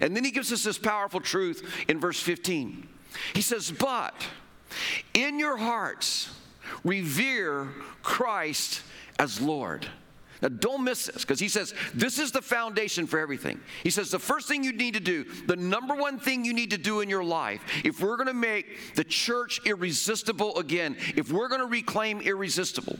And 0.00 0.16
then 0.16 0.24
he 0.24 0.30
gives 0.30 0.52
us 0.52 0.64
this 0.64 0.78
powerful 0.78 1.20
truth 1.20 1.84
in 1.88 2.00
verse 2.00 2.20
15. 2.20 2.88
He 3.34 3.40
says, 3.40 3.70
But 3.70 4.14
in 5.14 5.38
your 5.38 5.56
hearts, 5.56 6.30
revere 6.84 7.68
Christ 8.02 8.82
as 9.18 9.40
Lord. 9.40 9.86
Now, 10.42 10.48
don't 10.48 10.82
miss 10.82 11.06
this 11.06 11.22
because 11.22 11.38
he 11.38 11.48
says 11.48 11.72
this 11.94 12.18
is 12.18 12.32
the 12.32 12.42
foundation 12.42 13.06
for 13.06 13.20
everything. 13.20 13.60
He 13.84 13.90
says 13.90 14.10
the 14.10 14.18
first 14.18 14.48
thing 14.48 14.64
you 14.64 14.72
need 14.72 14.94
to 14.94 15.00
do, 15.00 15.24
the 15.46 15.54
number 15.54 15.94
one 15.94 16.18
thing 16.18 16.44
you 16.44 16.52
need 16.52 16.70
to 16.70 16.78
do 16.78 17.00
in 17.00 17.08
your 17.08 17.22
life, 17.22 17.62
if 17.84 18.00
we're 18.00 18.16
going 18.16 18.26
to 18.26 18.34
make 18.34 18.94
the 18.96 19.04
church 19.04 19.60
irresistible 19.64 20.58
again, 20.58 20.96
if 21.14 21.30
we're 21.30 21.48
going 21.48 21.60
to 21.60 21.66
reclaim 21.66 22.20
irresistible, 22.20 22.98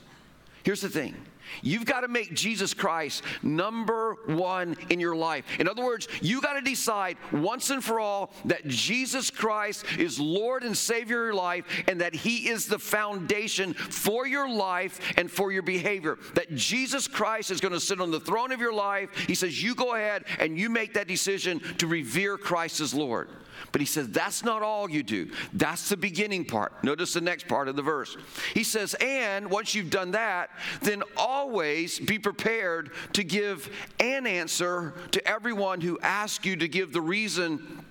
here's 0.62 0.80
the 0.80 0.88
thing 0.88 1.16
You've 1.60 1.84
got 1.84 2.00
to 2.00 2.08
make 2.08 2.34
Jesus 2.34 2.74
Christ 2.74 3.22
number 3.42 4.16
one 4.26 4.76
in 4.90 5.00
your 5.00 5.16
life. 5.16 5.44
In 5.58 5.68
other 5.68 5.84
words, 5.84 6.08
you 6.20 6.40
got 6.40 6.54
to 6.54 6.60
decide 6.60 7.16
once 7.32 7.70
and 7.70 7.82
for 7.82 8.00
all 8.00 8.32
that 8.46 8.66
Jesus 8.66 9.30
Christ 9.30 9.84
is 9.98 10.18
Lord 10.18 10.62
and 10.62 10.76
Savior 10.76 11.22
of 11.22 11.26
your 11.26 11.34
life 11.34 11.64
and 11.86 12.00
that 12.00 12.14
He 12.14 12.48
is 12.48 12.66
the 12.66 12.78
foundation 12.78 13.74
for 13.74 14.26
your 14.26 14.48
life 14.48 15.00
and 15.16 15.30
for 15.30 15.52
your 15.52 15.62
behavior. 15.62 16.18
That 16.34 16.54
Jesus 16.54 17.06
Christ 17.06 17.50
is 17.50 17.60
going 17.60 17.72
to 17.72 17.80
sit 17.80 18.00
on 18.00 18.10
the 18.10 18.20
throne 18.20 18.52
of 18.52 18.60
your 18.60 18.72
life. 18.72 19.10
He 19.26 19.34
says, 19.34 19.62
You 19.62 19.74
go 19.74 19.94
ahead 19.94 20.24
and 20.38 20.58
you 20.58 20.70
make 20.70 20.94
that 20.94 21.08
decision 21.08 21.60
to 21.78 21.86
revere 21.86 22.38
Christ 22.38 22.80
as 22.80 22.94
Lord. 22.94 23.28
But 23.70 23.80
he 23.80 23.86
says, 23.86 24.08
that's 24.08 24.44
not 24.44 24.62
all 24.62 24.90
you 24.90 25.02
do. 25.02 25.30
That's 25.52 25.88
the 25.88 25.96
beginning 25.96 26.44
part. 26.44 26.82
Notice 26.82 27.14
the 27.14 27.20
next 27.20 27.46
part 27.48 27.68
of 27.68 27.76
the 27.76 27.82
verse. 27.82 28.16
He 28.54 28.64
says, 28.64 28.94
and 29.00 29.50
once 29.50 29.74
you've 29.74 29.90
done 29.90 30.12
that, 30.12 30.50
then 30.82 31.02
always 31.16 32.00
be 32.00 32.18
prepared 32.18 32.90
to 33.12 33.22
give 33.22 33.70
an 34.00 34.26
answer 34.26 34.94
to 35.12 35.26
everyone 35.26 35.80
who 35.80 35.98
asks 36.00 36.44
you 36.44 36.56
to 36.56 36.68
give 36.68 36.92
the 36.92 37.00
reason 37.00 37.84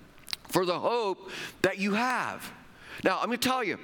for 0.48 0.66
the 0.66 0.78
hope 0.78 1.30
that 1.62 1.78
you 1.78 1.94
have. 1.94 2.52
Now, 3.04 3.18
I'm 3.18 3.26
going 3.26 3.38
to 3.38 3.48
tell 3.48 3.64
you, 3.64 3.78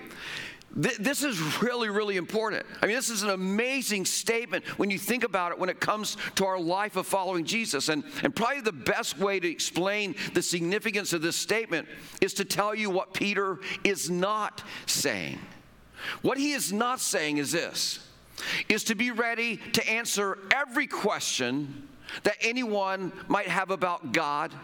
this 0.77 1.25
is 1.25 1.63
really, 1.63 1.89
really 1.89 2.17
important. 2.17 2.67
I 2.83 2.87
mean, 2.87 2.95
this 2.95 3.11
is 3.11 3.23
an 3.23 3.31
amazing 3.31 4.05
statement 4.05 4.65
when 4.79 4.91
you 4.91 4.99
think 4.99 5.25
about 5.25 5.53
it 5.53 5.59
when 5.59 5.71
it 5.71 5.81
comes 5.81 6.17
to 6.37 6.45
our 6.45 6.61
life 6.61 6.97
of 6.97 7.07
following 7.07 7.45
Jesus. 7.45 7.89
And, 7.89 8.05
and 8.23 8.37
probably 8.37 8.61
the 8.61 8.73
best 8.73 9.19
way 9.19 9.41
to 9.41 9.51
explain 9.51 10.15
the 10.35 10.43
significance 10.43 11.13
of 11.13 11.23
this 11.23 11.37
statement 11.37 11.89
is 12.21 12.35
to 12.35 12.45
tell 12.45 12.75
you 12.75 12.91
what 12.91 13.15
Peter 13.15 13.61
is 13.83 14.11
not 14.11 14.63
saying. 14.87 15.39
What 16.23 16.39
he 16.39 16.53
is 16.53 16.73
not 16.73 17.01
saying 17.01 17.39
is 17.39 17.53
this 17.53 18.01
is 18.69 18.85
to 18.85 18.95
be 18.95 19.11
ready 19.11 19.57
to 19.73 19.89
answer 19.89 20.39
every 20.55 20.87
question 20.87 21.89
that 22.23 22.37
anyone 22.41 23.13
might 23.27 23.49
have 23.49 23.71
about 23.71 24.13
God 24.13 24.55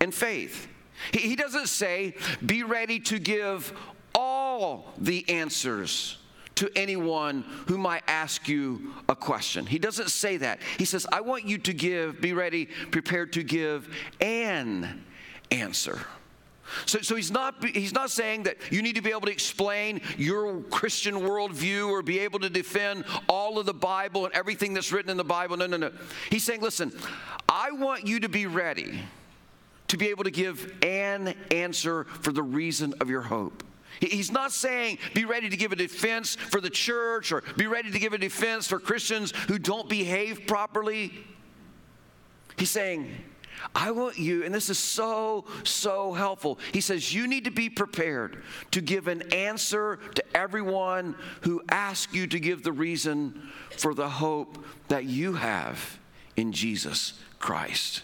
and 0.00 0.14
faith. 0.14 0.68
He 1.12 1.34
doesn't 1.36 1.68
say, 1.68 2.14
be 2.44 2.62
ready 2.62 3.00
to 3.00 3.18
give 3.18 3.72
all 4.14 4.92
the 4.98 5.28
answers 5.28 6.18
to 6.56 6.70
anyone 6.76 7.44
who 7.66 7.76
might 7.76 8.02
ask 8.06 8.48
you 8.48 8.92
a 9.08 9.16
question. 9.16 9.66
He 9.66 9.78
doesn't 9.78 10.10
say 10.10 10.36
that. 10.38 10.60
He 10.78 10.84
says, 10.84 11.06
I 11.10 11.20
want 11.20 11.44
you 11.44 11.58
to 11.58 11.72
give, 11.72 12.20
be 12.20 12.32
ready, 12.32 12.66
prepared 12.90 13.32
to 13.34 13.42
give 13.42 13.88
an 14.20 15.04
answer. 15.50 16.00
So, 16.86 17.00
so 17.00 17.14
he's, 17.14 17.30
not, 17.30 17.62
he's 17.64 17.92
not 17.92 18.10
saying 18.10 18.44
that 18.44 18.56
you 18.70 18.82
need 18.82 18.94
to 18.94 19.02
be 19.02 19.10
able 19.10 19.22
to 19.22 19.32
explain 19.32 20.00
your 20.16 20.60
Christian 20.62 21.16
worldview 21.16 21.88
or 21.88 22.02
be 22.02 22.20
able 22.20 22.38
to 22.40 22.48
defend 22.48 23.04
all 23.28 23.58
of 23.58 23.66
the 23.66 23.74
Bible 23.74 24.24
and 24.24 24.34
everything 24.34 24.74
that's 24.74 24.90
written 24.90 25.10
in 25.10 25.16
the 25.16 25.24
Bible. 25.24 25.56
No, 25.56 25.66
no, 25.66 25.76
no. 25.76 25.90
He's 26.30 26.44
saying, 26.44 26.62
listen, 26.62 26.92
I 27.48 27.72
want 27.72 28.06
you 28.06 28.20
to 28.20 28.28
be 28.28 28.46
ready 28.46 29.00
to 29.88 29.96
be 29.96 30.08
able 30.08 30.24
to 30.24 30.30
give 30.30 30.72
an 30.82 31.34
answer 31.50 32.04
for 32.04 32.32
the 32.32 32.42
reason 32.42 32.94
of 33.00 33.10
your 33.10 33.22
hope. 33.22 33.62
He's 34.00 34.30
not 34.30 34.52
saying 34.52 34.98
be 35.14 35.24
ready 35.24 35.48
to 35.48 35.56
give 35.56 35.72
a 35.72 35.76
defense 35.76 36.34
for 36.36 36.60
the 36.60 36.70
church 36.70 37.32
or 37.32 37.42
be 37.56 37.66
ready 37.66 37.90
to 37.90 37.98
give 37.98 38.12
a 38.12 38.18
defense 38.18 38.66
for 38.66 38.78
Christians 38.78 39.32
who 39.48 39.58
don't 39.58 39.88
behave 39.88 40.46
properly. 40.46 41.12
He's 42.56 42.70
saying, 42.70 43.10
I 43.74 43.90
want 43.92 44.18
you, 44.18 44.44
and 44.44 44.54
this 44.54 44.68
is 44.68 44.78
so, 44.78 45.44
so 45.62 46.12
helpful. 46.12 46.58
He 46.72 46.80
says, 46.80 47.14
You 47.14 47.26
need 47.26 47.44
to 47.44 47.50
be 47.50 47.70
prepared 47.70 48.42
to 48.72 48.80
give 48.80 49.08
an 49.08 49.32
answer 49.32 49.98
to 50.14 50.36
everyone 50.36 51.14
who 51.42 51.62
asks 51.68 52.12
you 52.12 52.26
to 52.26 52.40
give 52.40 52.62
the 52.62 52.72
reason 52.72 53.48
for 53.76 53.94
the 53.94 54.08
hope 54.08 54.64
that 54.88 55.04
you 55.04 55.34
have 55.34 55.98
in 56.36 56.52
Jesus 56.52 57.14
Christ. 57.38 58.02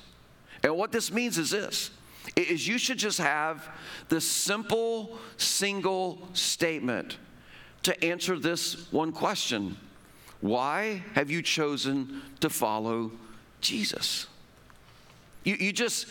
And 0.62 0.76
what 0.76 0.92
this 0.92 1.12
means 1.12 1.38
is 1.38 1.50
this 1.50 1.90
is 2.37 2.66
you 2.66 2.78
should 2.78 2.99
just 2.99 3.18
have 3.18 3.68
the 4.08 4.20
simple 4.20 5.18
single 5.37 6.28
statement 6.32 7.18
to 7.82 8.04
answer 8.04 8.38
this 8.38 8.90
one 8.92 9.12
question. 9.12 9.76
Why 10.40 11.02
have 11.14 11.30
you 11.30 11.42
chosen 11.42 12.22
to 12.40 12.49
follow 12.49 13.12
Jesus? 13.60 14.26
You, 15.44 15.56
you 15.56 15.72
just, 15.72 16.06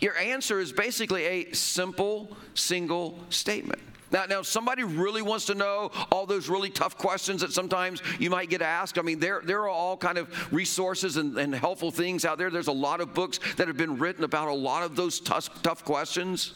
your 0.00 0.16
answer 0.16 0.60
is 0.60 0.72
basically 0.72 1.24
a 1.24 1.52
simple, 1.52 2.36
single 2.54 3.18
statement. 3.30 3.80
Now, 4.10 4.24
now, 4.26 4.42
somebody 4.42 4.82
really 4.82 5.22
wants 5.22 5.46
to 5.46 5.54
know 5.54 5.90
all 6.10 6.26
those 6.26 6.48
really 6.48 6.70
tough 6.70 6.98
questions 6.98 7.40
that 7.42 7.52
sometimes 7.52 8.02
you 8.18 8.30
might 8.30 8.50
get 8.50 8.62
asked, 8.62 8.98
I 8.98 9.02
mean, 9.02 9.20
there, 9.20 9.40
there 9.44 9.60
are 9.62 9.68
all 9.68 9.96
kind 9.96 10.18
of 10.18 10.52
resources 10.52 11.16
and, 11.16 11.38
and 11.38 11.54
helpful 11.54 11.90
things 11.90 12.24
out 12.24 12.38
there. 12.38 12.50
There's 12.50 12.66
a 12.66 12.72
lot 12.72 13.00
of 13.00 13.14
books 13.14 13.38
that 13.56 13.68
have 13.68 13.76
been 13.76 13.98
written 13.98 14.24
about 14.24 14.48
a 14.48 14.54
lot 14.54 14.82
of 14.82 14.96
those 14.96 15.20
tough, 15.20 15.62
tough 15.62 15.84
questions. 15.84 16.54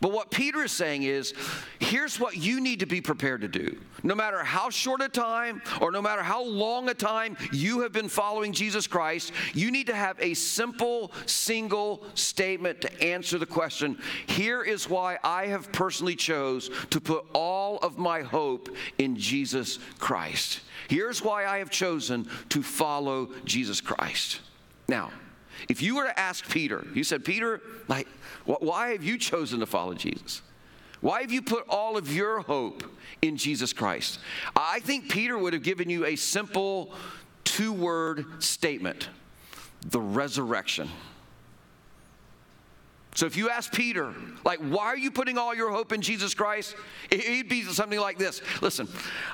But 0.00 0.12
what 0.12 0.30
Peter 0.30 0.62
is 0.64 0.72
saying 0.72 1.02
is 1.02 1.34
here's 1.78 2.20
what 2.20 2.36
you 2.36 2.60
need 2.60 2.80
to 2.80 2.86
be 2.86 3.00
prepared 3.00 3.40
to 3.42 3.48
do. 3.48 3.76
No 4.02 4.14
matter 4.14 4.42
how 4.42 4.70
short 4.70 5.02
a 5.02 5.08
time 5.08 5.62
or 5.80 5.90
no 5.90 6.00
matter 6.00 6.22
how 6.22 6.44
long 6.44 6.88
a 6.88 6.94
time 6.94 7.36
you 7.52 7.80
have 7.80 7.92
been 7.92 8.08
following 8.08 8.52
Jesus 8.52 8.86
Christ, 8.86 9.32
you 9.54 9.70
need 9.70 9.86
to 9.88 9.94
have 9.94 10.16
a 10.20 10.34
simple, 10.34 11.12
single 11.26 12.04
statement 12.14 12.80
to 12.82 13.02
answer 13.02 13.38
the 13.38 13.46
question 13.46 13.98
here 14.26 14.62
is 14.62 14.88
why 14.88 15.18
I 15.24 15.46
have 15.46 15.72
personally 15.72 16.16
chose 16.16 16.70
to 16.90 17.00
put 17.00 17.24
all 17.32 17.78
of 17.78 17.98
my 17.98 18.22
hope 18.22 18.68
in 18.98 19.16
Jesus 19.16 19.78
Christ. 19.98 20.60
Here's 20.88 21.22
why 21.22 21.46
I 21.46 21.58
have 21.58 21.70
chosen 21.70 22.28
to 22.50 22.62
follow 22.62 23.30
Jesus 23.44 23.80
Christ. 23.80 24.40
Now, 24.88 25.10
if 25.68 25.82
you 25.82 25.96
were 25.96 26.04
to 26.04 26.18
ask 26.18 26.48
Peter, 26.48 26.86
you 26.94 27.04
said, 27.04 27.24
Peter, 27.24 27.60
like, 27.88 28.08
why 28.44 28.90
have 28.90 29.02
you 29.02 29.18
chosen 29.18 29.60
to 29.60 29.66
follow 29.66 29.94
Jesus? 29.94 30.42
Why 31.00 31.20
have 31.20 31.32
you 31.32 31.42
put 31.42 31.64
all 31.68 31.96
of 31.96 32.12
your 32.12 32.40
hope 32.40 32.84
in 33.22 33.36
Jesus 33.36 33.72
Christ? 33.72 34.18
I 34.54 34.80
think 34.80 35.10
Peter 35.10 35.36
would 35.36 35.52
have 35.52 35.62
given 35.62 35.90
you 35.90 36.06
a 36.06 36.16
simple 36.16 36.94
two 37.44 37.72
word 37.72 38.42
statement 38.42 39.08
the 39.90 40.00
resurrection. 40.00 40.88
So 43.16 43.24
if 43.24 43.34
you 43.34 43.48
ask 43.48 43.72
Peter, 43.72 44.12
like, 44.44 44.58
why 44.58 44.84
are 44.84 44.96
you 44.96 45.10
putting 45.10 45.38
all 45.38 45.54
your 45.54 45.70
hope 45.70 45.92
in 45.92 46.02
Jesus 46.02 46.34
Christ? 46.34 46.76
He'd 47.10 47.48
be 47.48 47.62
something 47.62 47.98
like 47.98 48.18
this 48.18 48.42
Listen, 48.60 48.88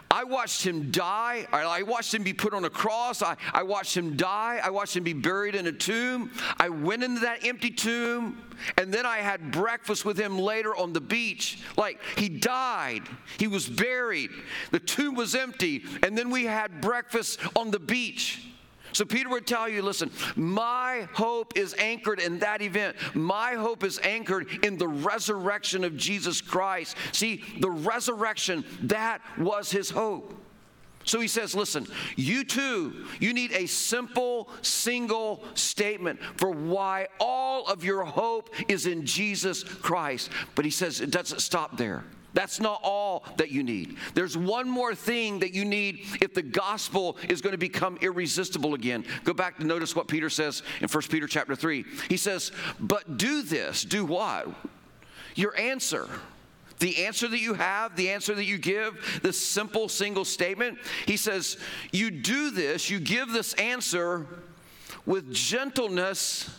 I 0.09 0.23
watched 0.23 0.65
him 0.65 0.93
die. 0.93 1.49
I 1.53 1.83
watched 1.83 2.15
him 2.15 2.23
be 2.23 2.33
put 2.33 2.55
on 2.55 2.65
a 2.65 2.71
cross. 2.71 3.23
I, 3.23 3.37
I 3.53 3.65
watched 3.65 3.97
him 3.97 4.17
die. 4.17 4.61
I 4.63 4.71
watched 4.71 4.97
him 4.97 5.03
be 5.03 5.13
buried 5.13 5.57
in 5.57 5.67
a 5.67 5.73
tomb. 5.73 6.31
I 6.59 6.69
went 6.69 7.03
into 7.03 7.23
that 7.23 7.45
empty 7.45 7.71
tomb, 7.71 8.41
and 8.79 8.95
then 8.95 9.05
I 9.05 9.19
had 9.19 9.51
breakfast 9.51 10.05
with 10.05 10.17
him 10.17 10.39
later 10.39 10.77
on 10.77 10.93
the 10.93 11.01
beach. 11.01 11.59
Like, 11.77 12.01
he 12.17 12.29
died. 12.29 13.03
He 13.37 13.49
was 13.49 13.69
buried. 13.69 14.31
The 14.71 14.79
tomb 14.79 15.17
was 15.17 15.35
empty. 15.35 15.85
And 16.05 16.17
then 16.17 16.31
we 16.31 16.45
had 16.45 16.81
breakfast 16.81 17.41
on 17.57 17.73
the 17.73 17.81
beach. 17.81 18.52
So 18.93 19.05
Peter 19.05 19.29
would 19.29 19.47
tell 19.47 19.69
you 19.69 19.83
listen, 19.83 20.11
my 20.37 21.09
hope 21.13 21.57
is 21.57 21.75
anchored 21.79 22.21
in 22.21 22.39
that 22.41 22.63
event. 22.63 22.97
My 23.15 23.55
hope 23.55 23.85
is 23.85 23.99
anchored 24.01 24.65
in 24.65 24.79
the 24.79 24.89
resurrection 24.89 25.85
of 25.85 25.97
Jesus 25.97 26.41
Christ. 26.41 26.97
See, 27.13 27.45
the 27.61 27.71
resurrection, 27.71 28.65
that 28.83 29.21
was 29.39 29.71
his 29.71 29.91
hope. 29.91 30.35
So 31.05 31.21
he 31.21 31.27
says, 31.27 31.55
listen, 31.55 31.87
you 32.17 32.45
too, 32.45 33.07
you 33.19 33.33
need 33.33 33.53
a 33.53 33.67
simple, 33.67 34.49
single 34.63 35.43
statement 35.55 36.21
for 36.37 36.51
why 36.51 37.09
all 37.19 37.67
of 37.67 37.85
your 37.85 38.05
hope 38.05 38.55
is 38.69 38.87
in 38.87 39.05
Jesus 39.05 39.65
Christ. 39.65 40.31
But 40.55 40.65
he 40.65 40.71
says 40.71 41.01
it 41.01 41.11
doesn't 41.11 41.41
stop 41.41 41.77
there. 41.77 42.05
That's 42.35 42.61
not 42.61 42.81
all 42.83 43.25
that 43.37 43.51
you 43.51 43.63
need. 43.63 43.97
There's 44.15 44.37
one 44.37 44.69
more 44.69 44.95
thing 44.95 45.41
that 45.41 45.55
you 45.55 45.65
need 45.65 46.01
if 46.21 46.35
the 46.35 46.43
gospel 46.43 47.17
is 47.29 47.41
going 47.41 47.53
to 47.53 47.59
become 47.59 47.99
irresistible 48.01 48.75
again. 48.75 49.05
Go 49.25 49.35
back 49.35 49.59
to 49.59 49.65
notice 49.65 49.95
what 49.95 50.09
Peter 50.09 50.31
says 50.31 50.63
in 50.81 50.89
1 50.89 51.03
Peter 51.11 51.27
chapter 51.27 51.55
3. 51.55 51.85
He 52.09 52.17
says, 52.17 52.53
But 52.81 53.19
do 53.19 53.43
this. 53.43 53.85
Do 53.85 54.05
what? 54.05 54.49
Your 55.35 55.57
answer. 55.59 56.09
The 56.79 57.05
answer 57.05 57.29
that 57.29 57.39
you 57.39 57.55
have, 57.55 57.95
the 57.95 58.11
answer 58.11 58.35
that 58.35 58.45
you 58.45 58.59
give, 58.59 59.21
this 59.23 59.39
simple 59.39 59.89
single 59.89 60.25
statement, 60.25 60.79
he 61.07 61.17
says, 61.17 61.57
You 61.93 62.11
do 62.11 62.51
this, 62.51 62.91
you 62.91 62.99
give 62.99 63.31
this 63.31 63.55
answer 63.55 64.27
with 65.07 65.33
gentleness 65.33 66.51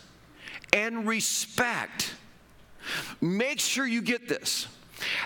and 0.72 1.06
respect. 1.06 2.14
Make 3.20 3.60
sure 3.60 3.86
you 3.86 4.02
get 4.02 4.28
this. 4.28 4.66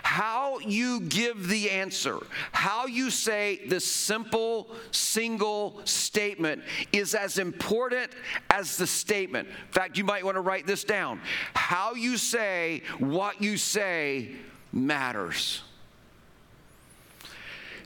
How 0.03 0.59
you 0.61 1.01
give 1.01 1.49
the 1.49 1.71
answer, 1.71 2.19
how 2.53 2.87
you 2.87 3.11
say 3.11 3.67
the 3.67 3.81
simple 3.81 4.69
single 4.91 5.81
statement 5.85 6.63
is 6.93 7.15
as 7.15 7.39
important 7.39 8.13
as 8.51 8.77
the 8.77 8.87
statement. 8.87 9.49
In 9.49 9.73
fact, 9.73 9.97
you 9.99 10.05
might 10.05 10.25
want 10.25 10.37
to 10.37 10.41
write 10.41 10.67
this 10.67 10.85
down. 10.85 11.21
How 11.55 11.95
you 11.95 12.17
say 12.17 12.83
what 12.99 13.43
you 13.43 13.57
say 13.57 14.33
matters. 14.73 15.63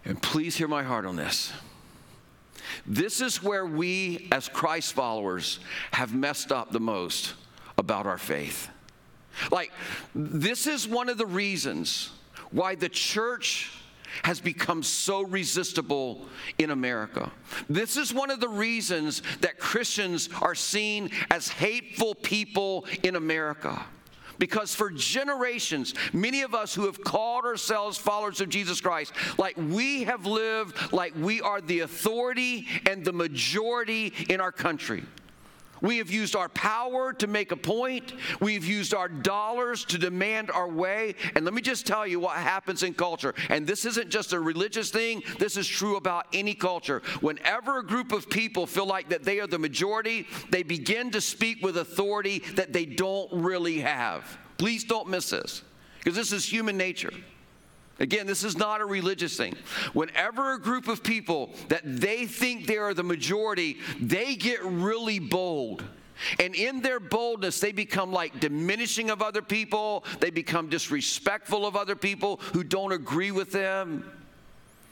And 0.05 0.21
please 0.21 0.57
hear 0.57 0.69
my 0.69 0.83
heart 0.83 1.07
on 1.07 1.17
this. 1.17 1.53
This 2.87 3.21
is 3.21 3.43
where 3.43 3.67
we, 3.67 4.29
as 4.33 4.49
Christ 4.49 4.95
followers, 4.95 5.61
have 5.93 6.15
messed 6.15 6.51
up 6.51 6.73
the 6.73 6.81
most 6.81 7.35
about 7.79 8.07
our 8.07 8.19
faith. 8.19 8.69
Like, 9.51 9.73
this 10.15 10.67
is 10.67 10.87
one 10.87 11.09
of 11.09 11.19
the 11.19 11.27
reasons 11.27 12.11
why 12.51 12.75
the 12.75 12.89
church 12.89 13.71
has 14.25 14.41
become 14.41 14.83
so 14.83 15.23
resistible 15.23 16.27
in 16.59 16.71
America. 16.71 17.33
This 17.69 17.97
is 17.97 18.13
one 18.13 18.31
of 18.31 18.41
the 18.41 18.49
reasons 18.49 19.23
that 19.41 19.59
Christians 19.59 20.29
are 20.41 20.55
seen 20.55 21.11
as 21.31 21.49
hateful 21.49 22.15
people 22.15 22.87
in 23.03 23.17
America. 23.17 23.85
Because 24.39 24.75
for 24.75 24.91
generations, 24.91 25.95
many 26.13 26.43
of 26.43 26.55
us 26.55 26.75
who 26.75 26.87
have 26.87 27.03
called 27.03 27.45
ourselves 27.45 27.97
followers 27.97 28.41
of 28.41 28.49
Jesus 28.49 28.81
Christ, 28.81 29.13
like 29.39 29.57
we 29.57 30.05
have 30.05 30.27
lived 30.27 30.93
like 30.93 31.15
we 31.17 31.41
are 31.41 31.61
the 31.61 31.81
authority 31.81 32.67
and 32.89 33.05
the 33.05 33.13
majority 33.13 34.13
in 34.29 34.41
our 34.41 34.53
country. 34.53 35.05
We 35.83 35.99
have 35.99 36.11
used 36.11 36.35
our 36.35 36.49
power 36.49 37.13
to 37.15 37.27
make 37.27 37.53
a 37.53 37.57
point. 37.57 38.15
We've 38.41 38.65
used 38.65 38.95
our 38.95 39.09
dollars 39.09 39.85
to 39.87 39.99
demand 39.99 40.51
our 40.51 40.69
way. 40.69 41.17
And 41.35 41.45
let 41.45 41.53
me 41.53 41.61
just 41.61 41.87
tell 41.87 42.07
you 42.07 42.21
what 42.21 42.37
happens 42.37 42.83
in 42.83 42.95
culture. 42.95 43.35
And 43.51 43.67
this 43.67 43.85
isn't 43.85 44.09
just 44.09 44.33
a 44.33 44.41
religious 44.41 44.91
thing, 44.91 45.23
this 45.39 45.57
is 45.57 45.67
true 45.67 45.97
about 45.97 46.27
any 46.33 46.55
culture. 46.55 47.03
Whenever 47.21 47.79
a 47.79 47.85
group 47.85 48.13
of 48.13 48.31
people 48.31 48.67
feel 48.67 48.87
like 48.87 49.09
that 49.11 49.25
they 49.25 49.41
are 49.41 49.47
the 49.47 49.59
majority, 49.59 50.27
they 50.51 50.63
begin 50.63 51.11
to 51.11 51.21
speak 51.21 51.63
with 51.63 51.77
authority 51.77 52.39
that 52.55 52.73
they 52.73 52.87
don't 52.87 53.31
really 53.33 53.81
have. 53.81 54.39
Please 54.59 54.85
don't 54.85 55.09
miss 55.09 55.31
this, 55.31 55.63
because 55.99 56.15
this 56.15 56.33
is 56.33 56.45
human 56.45 56.77
nature. 56.77 57.13
Again, 58.03 58.27
this 58.27 58.43
is 58.43 58.59
not 58.59 58.81
a 58.81 58.85
religious 58.85 59.37
thing. 59.37 59.55
Whenever 59.93 60.55
a 60.55 60.59
group 60.59 60.89
of 60.89 61.05
people 61.05 61.55
that 61.69 61.83
they 61.85 62.27
think 62.27 62.67
they 62.67 62.77
are 62.77 62.95
the 62.95 63.05
majority, 63.05 63.79
they 64.01 64.35
get 64.35 64.61
really 64.65 65.21
bold. 65.21 65.85
And 66.41 66.57
in 66.57 66.83
their 66.83 66.99
boldness, 66.99 67.61
they 67.61 67.71
become 67.71 68.13
like 68.13 68.41
diminishing 68.41 69.09
of 69.09 69.23
other 69.23 69.41
people. 69.41 70.05
They 70.19 70.31
become 70.31 70.69
disrespectful 70.69 71.65
of 71.65 71.77
other 71.77 71.95
people 71.95 72.41
who 72.53 72.65
don't 72.65 72.91
agree 72.91 73.31
with 73.31 73.53
them. 73.53 74.11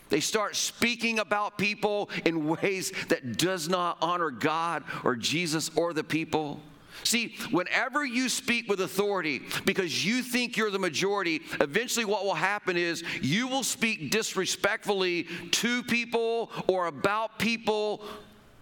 They 0.08 0.20
start 0.20 0.54
speaking 0.54 1.18
about 1.18 1.58
people 1.58 2.10
in 2.24 2.46
ways 2.46 2.92
that 3.08 3.36
does 3.36 3.68
not 3.68 3.98
honor 4.00 4.30
God 4.30 4.84
or 5.02 5.16
Jesus 5.16 5.68
or 5.74 5.92
the 5.92 6.04
people. 6.04 6.60
See, 7.04 7.36
whenever 7.50 8.04
you 8.04 8.28
speak 8.28 8.68
with 8.68 8.80
authority 8.80 9.42
because 9.64 10.04
you 10.04 10.22
think 10.22 10.56
you're 10.56 10.70
the 10.70 10.78
majority, 10.78 11.40
eventually 11.60 12.04
what 12.04 12.24
will 12.24 12.34
happen 12.34 12.76
is 12.76 13.02
you 13.22 13.48
will 13.48 13.62
speak 13.62 14.10
disrespectfully 14.10 15.26
to 15.52 15.82
people 15.82 16.50
or 16.68 16.86
about 16.86 17.38
people 17.38 18.04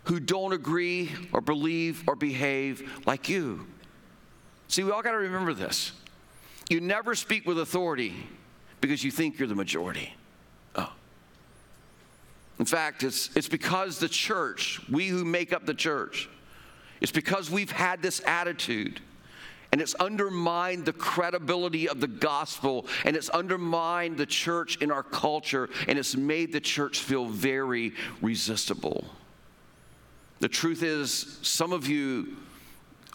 who 0.04 0.20
don't 0.20 0.52
agree 0.52 1.10
or 1.32 1.40
believe 1.40 2.02
or 2.06 2.16
behave 2.16 3.02
like 3.06 3.28
you. 3.28 3.66
See, 4.68 4.82
we 4.84 4.90
all 4.90 5.02
got 5.02 5.12
to 5.12 5.18
remember 5.18 5.52
this. 5.54 5.92
You 6.68 6.80
never 6.80 7.14
speak 7.14 7.46
with 7.46 7.58
authority 7.58 8.14
because 8.80 9.02
you 9.02 9.10
think 9.10 9.38
you're 9.38 9.48
the 9.48 9.54
majority. 9.54 10.14
Oh. 10.76 10.92
In 12.58 12.64
fact, 12.64 13.02
it's, 13.02 13.34
it's 13.36 13.48
because 13.48 13.98
the 13.98 14.08
church, 14.08 14.80
we 14.90 15.08
who 15.08 15.24
make 15.24 15.52
up 15.52 15.66
the 15.66 15.74
church, 15.74 16.28
It's 17.00 17.12
because 17.12 17.50
we've 17.50 17.70
had 17.70 18.02
this 18.02 18.20
attitude. 18.26 19.00
And 19.70 19.82
it's 19.82 19.94
undermined 19.96 20.86
the 20.86 20.94
credibility 20.94 21.88
of 21.88 22.00
the 22.00 22.08
gospel, 22.08 22.86
and 23.04 23.14
it's 23.14 23.28
undermined 23.28 24.16
the 24.16 24.24
church 24.24 24.78
in 24.78 24.90
our 24.90 25.02
culture, 25.02 25.68
and 25.86 25.98
it's 25.98 26.16
made 26.16 26.52
the 26.52 26.60
church 26.60 27.00
feel 27.00 27.26
very 27.26 27.92
resistible. 28.22 29.04
The 30.40 30.48
truth 30.48 30.82
is, 30.82 31.38
some 31.42 31.72
of 31.72 31.86
you 31.86 32.36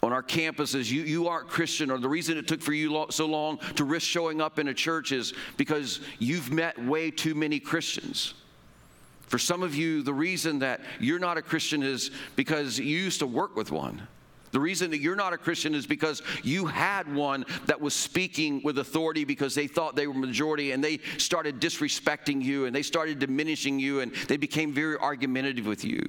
on 0.03 0.11
our 0.11 0.21
campuses, 0.21 0.91
you, 0.91 1.03
you 1.03 1.27
aren't 1.27 1.47
Christian, 1.47 1.89
or 1.89 1.97
the 1.97 2.09
reason 2.09 2.37
it 2.37 2.47
took 2.47 2.61
for 2.61 2.73
you 2.73 2.91
lo- 2.91 3.07
so 3.09 3.25
long 3.25 3.57
to 3.75 3.85
risk 3.85 4.05
showing 4.05 4.41
up 4.41 4.59
in 4.59 4.67
a 4.67 4.73
church 4.73 5.11
is 5.11 5.33
because 5.55 6.01
you've 6.19 6.51
met 6.51 6.77
way 6.77 7.09
too 7.09 7.33
many 7.33 7.59
Christians. 7.59 8.33
For 9.27 9.39
some 9.39 9.63
of 9.63 9.75
you, 9.75 10.03
the 10.03 10.13
reason 10.13 10.59
that 10.59 10.81
you're 10.99 11.19
not 11.19 11.37
a 11.37 11.41
Christian 11.41 11.81
is 11.81 12.11
because 12.35 12.77
you 12.77 12.97
used 12.97 13.19
to 13.19 13.27
work 13.27 13.55
with 13.55 13.71
one. 13.71 14.07
The 14.51 14.59
reason 14.59 14.91
that 14.91 14.99
you're 14.99 15.15
not 15.15 15.33
a 15.33 15.37
Christian 15.37 15.73
is 15.73 15.87
because 15.87 16.21
you 16.43 16.67
had 16.67 17.13
one 17.13 17.43
that 17.65 17.81
was 17.81 17.95
speaking 17.95 18.61
with 18.63 18.77
authority 18.77 19.25
because 19.25 19.55
they 19.55 19.65
thought 19.65 19.95
they 19.95 20.05
were 20.05 20.13
majority 20.13 20.71
and 20.71 20.83
they 20.83 20.99
started 21.17 21.59
disrespecting 21.59 22.39
you 22.39 22.65
and 22.65 22.75
they 22.75 22.83
started 22.83 23.17
diminishing 23.17 23.79
you 23.79 24.01
and 24.01 24.13
they 24.27 24.37
became 24.37 24.71
very 24.71 24.95
argumentative 24.97 25.65
with 25.65 25.83
you. 25.83 26.01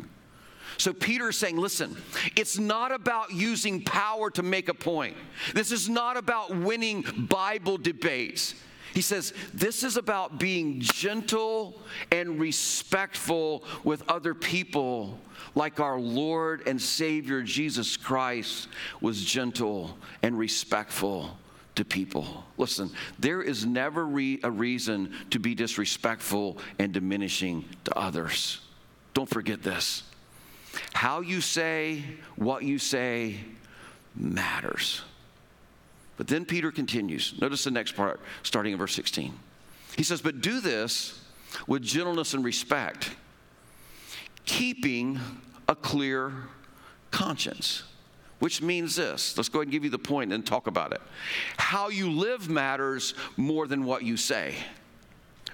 So 0.77 0.93
Peter 0.93 1.31
is 1.31 1.39
saying, 1.39 1.57
listen, 1.57 1.97
it's 2.37 2.59
not 2.59 2.93
about 2.93 3.33
using 3.33 3.83
power 3.83 4.31
to 4.33 4.43
make 4.43 4.69
a 4.69 4.75
point. 4.75 5.17
This 5.55 5.73
is 5.73 5.89
not 5.89 6.19
about 6.19 6.55
winning 6.55 7.03
Bible 7.17 7.79
debates. 7.79 8.55
He 8.95 9.03
says, 9.03 9.35
this 9.53 9.83
is 9.83 9.97
about 9.97 10.39
being 10.39 10.81
gentle 10.81 11.83
and 12.13 12.39
respectful 12.39 13.65
with 13.83 14.09
other 14.09 14.35
people, 14.35 15.19
like 15.57 15.81
our 15.81 15.99
Lord 15.99 16.67
and 16.69 16.81
Savior 16.81 17.43
Jesus 17.43 17.97
Christ 17.97 18.69
was 19.01 19.25
gentle 19.25 19.99
and 20.23 20.39
respectful 20.39 21.37
to 21.75 21.85
people. 21.85 22.45
Listen, 22.57 22.89
there 23.19 23.43
is 23.43 23.67
never 23.67 24.07
re- 24.07 24.39
a 24.45 24.51
reason 24.51 25.13
to 25.31 25.41
be 25.41 25.57
disrespectful 25.57 26.59
and 26.79 26.93
diminishing 26.93 27.65
to 27.85 27.99
others. 27.99 28.61
Don't 29.13 29.29
forget 29.29 29.63
this. 29.63 30.05
How 30.93 31.21
you 31.21 31.41
say 31.41 32.05
what 32.37 32.63
you 32.63 32.79
say 32.79 33.41
matters. 34.15 35.03
But 36.17 36.29
then 36.29 36.45
Peter 36.45 36.71
continues. 36.71 37.35
Notice 37.41 37.65
the 37.65 37.71
next 37.71 37.93
part, 37.93 38.21
starting 38.43 38.73
in 38.73 38.79
verse 38.79 38.95
16. 38.95 39.33
He 39.97 40.03
says, 40.03 40.21
But 40.21 40.41
do 40.41 40.61
this 40.61 41.21
with 41.67 41.83
gentleness 41.83 42.35
and 42.35 42.45
respect, 42.45 43.11
keeping 44.45 45.21
a 45.69 45.75
clear 45.75 46.33
conscience. 47.11 47.85
Which 48.41 48.61
means 48.61 48.97
this. 48.97 49.37
Let's 49.37 49.49
go 49.49 49.61
ahead 49.61 49.67
and 49.67 49.73
give 49.73 49.85
you 49.85 49.91
the 49.91 49.99
point 49.99 50.33
and 50.33 50.45
talk 50.45 50.67
about 50.67 50.93
it. 50.93 51.01
How 51.57 51.89
you 51.89 52.11
live 52.11 52.51
matters 52.51 53.15
more 53.37 53.67
than 53.67 53.85
what 53.85 54.03
you 54.03 54.17
say. 54.17 54.57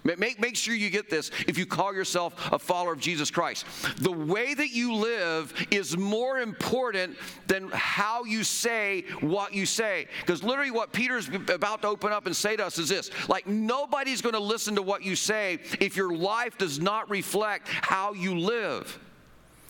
Make, 0.05 0.41
make 0.41 0.57
sure 0.57 0.75
you 0.75 0.91
get 0.91 1.11
this 1.11 1.31
if 1.47 1.59
you 1.59 1.67
call 1.67 1.95
yourself 1.95 2.53
a 2.53 2.59
follower 2.59 2.93
of 2.93 3.01
Jesus 3.01 3.31
Christ. 3.31 3.67
The 3.99 4.13
way 4.13 4.55
that 4.55 4.71
you 4.71 4.95
live 4.95 5.53
is 5.71 5.97
more 5.97 6.39
important 6.41 7.17
than 7.47 7.69
how 7.73 8.25
you 8.25 8.45
say 8.45 9.05
what 9.21 9.53
you 9.53 9.67
say. 9.67 10.07
Because 10.21 10.43
literally, 10.43 10.71
what 10.71 10.93
Peter's 10.93 11.29
about 11.29 11.83
to 11.83 11.89
open 11.89 12.13
up 12.13 12.27
and 12.27 12.35
say 12.35 12.57
to 12.57 12.65
us 12.65 12.79
is 12.79 12.89
this 12.89 13.11
like, 13.29 13.47
nobody's 13.47 14.23
going 14.23 14.35
to 14.35 14.41
listen 14.41 14.75
to 14.77 14.83
what 14.83 15.03
you 15.03 15.17
say 15.17 15.59
if 15.81 15.97
your 15.97 16.15
life 16.15 16.57
does 16.59 16.79
not 16.79 17.11
reflect 17.11 17.69
how 17.69 18.13
you 18.13 18.39
live. 18.39 18.99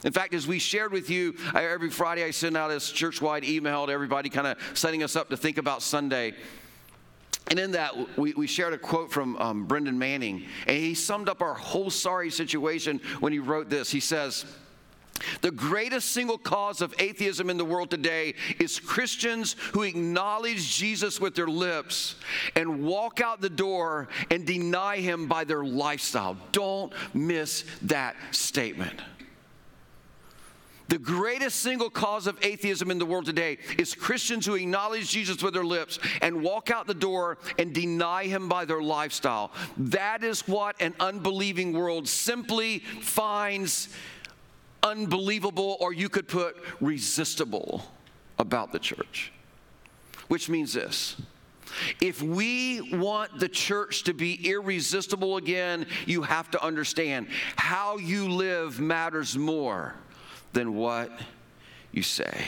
In 0.05 0.12
fact, 0.12 0.33
as 0.33 0.47
we 0.47 0.59
shared 0.59 0.93
with 0.93 1.11
you, 1.11 1.35
every 1.55 1.90
Friday 1.90 2.25
I 2.25 2.31
send 2.31 2.57
out 2.57 2.69
this 2.69 2.90
church 2.90 3.21
wide 3.21 3.45
email 3.45 3.87
to 3.87 3.93
everybody, 3.93 4.31
kind 4.31 4.47
of 4.47 4.57
setting 4.73 5.03
us 5.03 5.14
up 5.14 5.29
to 5.29 5.37
think 5.37 5.59
about 5.59 5.83
Sunday. 5.83 6.35
And 7.48 7.59
in 7.59 7.72
that, 7.72 8.16
we, 8.16 8.33
we 8.35 8.46
shared 8.46 8.74
a 8.74 8.79
quote 8.79 9.11
from 9.11 9.37
um, 9.37 9.64
Brennan 9.64 9.98
Manning, 9.98 10.44
and 10.66 10.76
he 10.76 10.94
summed 10.94 11.29
up 11.29 11.42
our 11.42 11.55
whole 11.55 11.90
sorry 11.90 12.31
situation 12.31 13.00
when 13.18 13.33
he 13.33 13.40
wrote 13.40 13.68
this. 13.68 13.90
He 13.90 14.00
says, 14.00 14.44
the 15.42 15.50
greatest 15.50 16.12
single 16.12 16.38
cause 16.38 16.81
of 16.81 16.94
atheism 16.98 17.50
in 17.50 17.57
the 17.57 17.64
world 17.64 17.90
today 17.90 18.35
is 18.59 18.81
Christians 18.81 19.55
who 19.72 19.83
acknowledge 19.83 20.76
Jesus 20.76 21.20
with 21.20 21.35
their 21.35 21.46
lips 21.46 22.16
and 22.57 22.83
walk 22.83 23.20
out 23.20 23.40
the 23.40 23.50
door 23.50 24.09
and 24.31 24.46
deny 24.46 24.96
him 24.96 25.26
by 25.26 25.44
their 25.44 25.64
lifestyle. 25.64 26.37
Don't 26.53 26.92
miss 27.14 27.64
that 27.83 28.16
statement. 28.31 29.03
The 30.90 30.98
greatest 30.98 31.61
single 31.61 31.88
cause 31.88 32.26
of 32.26 32.37
atheism 32.42 32.90
in 32.90 32.98
the 32.98 33.07
world 33.07 33.24
today 33.24 33.59
is 33.79 33.94
Christians 33.94 34.44
who 34.44 34.57
acknowledge 34.57 35.09
Jesus 35.09 35.40
with 35.40 35.55
their 35.55 35.64
lips 35.64 36.00
and 36.20 36.42
walk 36.42 36.72
out 36.72 36.88
the 36.88 36.94
door 36.94 37.38
and 37.61 37.72
deny 37.72 38.24
him 38.24 38.48
by 38.48 38.64
their 38.64 38.83
lifestyle. 38.83 39.53
That 39.79 40.24
is 40.24 40.48
what 40.48 40.74
an 40.83 40.94
unbelieving 40.98 41.72
world 41.74 42.09
simply 42.09 42.81
finds 42.81 43.88
unbelievable, 44.83 45.76
or 45.79 45.92
you 45.92 46.09
could 46.09 46.26
put 46.26 46.57
resistible 46.81 47.85
about 48.40 48.72
the 48.72 48.81
church. 48.81 49.33
Which 50.26 50.48
means 50.48 50.72
this. 50.72 51.14
If 52.00 52.20
we 52.20 52.96
want 52.96 53.38
the 53.38 53.48
church 53.48 54.03
to 54.05 54.12
be 54.12 54.50
irresistible 54.50 55.37
again, 55.37 55.87
you 56.07 56.22
have 56.22 56.50
to 56.50 56.61
understand 56.61 57.29
how 57.55 57.98
you 57.98 58.29
live 58.29 58.81
matters 58.81 59.38
more 59.38 59.94
than 60.52 60.74
what 60.74 61.10
you 61.92 62.02
say. 62.02 62.46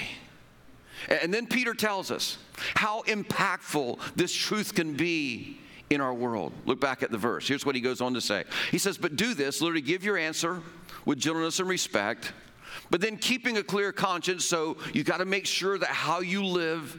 And 1.08 1.32
then 1.32 1.46
Peter 1.46 1.74
tells 1.74 2.10
us 2.10 2.38
how 2.74 3.02
impactful 3.02 3.98
this 4.14 4.32
truth 4.32 4.74
can 4.74 4.94
be 4.94 5.58
in 5.90 6.00
our 6.00 6.14
world. 6.14 6.52
Look 6.64 6.80
back 6.80 7.02
at 7.02 7.10
the 7.10 7.18
verse. 7.18 7.46
Here's 7.46 7.66
what 7.66 7.74
he 7.74 7.80
goes 7.80 8.00
on 8.00 8.14
to 8.14 8.20
say. 8.20 8.44
He 8.70 8.78
says, 8.78 8.98
But 8.98 9.16
do 9.16 9.34
this, 9.34 9.60
literally 9.60 9.82
give 9.82 10.04
your 10.04 10.16
answer 10.16 10.60
with 11.04 11.18
gentleness 11.18 11.58
and 11.58 11.68
respect, 11.68 12.32
but 12.90 13.00
then 13.00 13.16
keeping 13.16 13.56
a 13.58 13.62
clear 13.62 13.92
conscience. 13.92 14.44
So 14.44 14.76
you 14.92 15.04
got 15.04 15.18
to 15.18 15.24
make 15.24 15.46
sure 15.46 15.78
that 15.78 15.88
how 15.88 16.20
you 16.20 16.44
live 16.44 16.98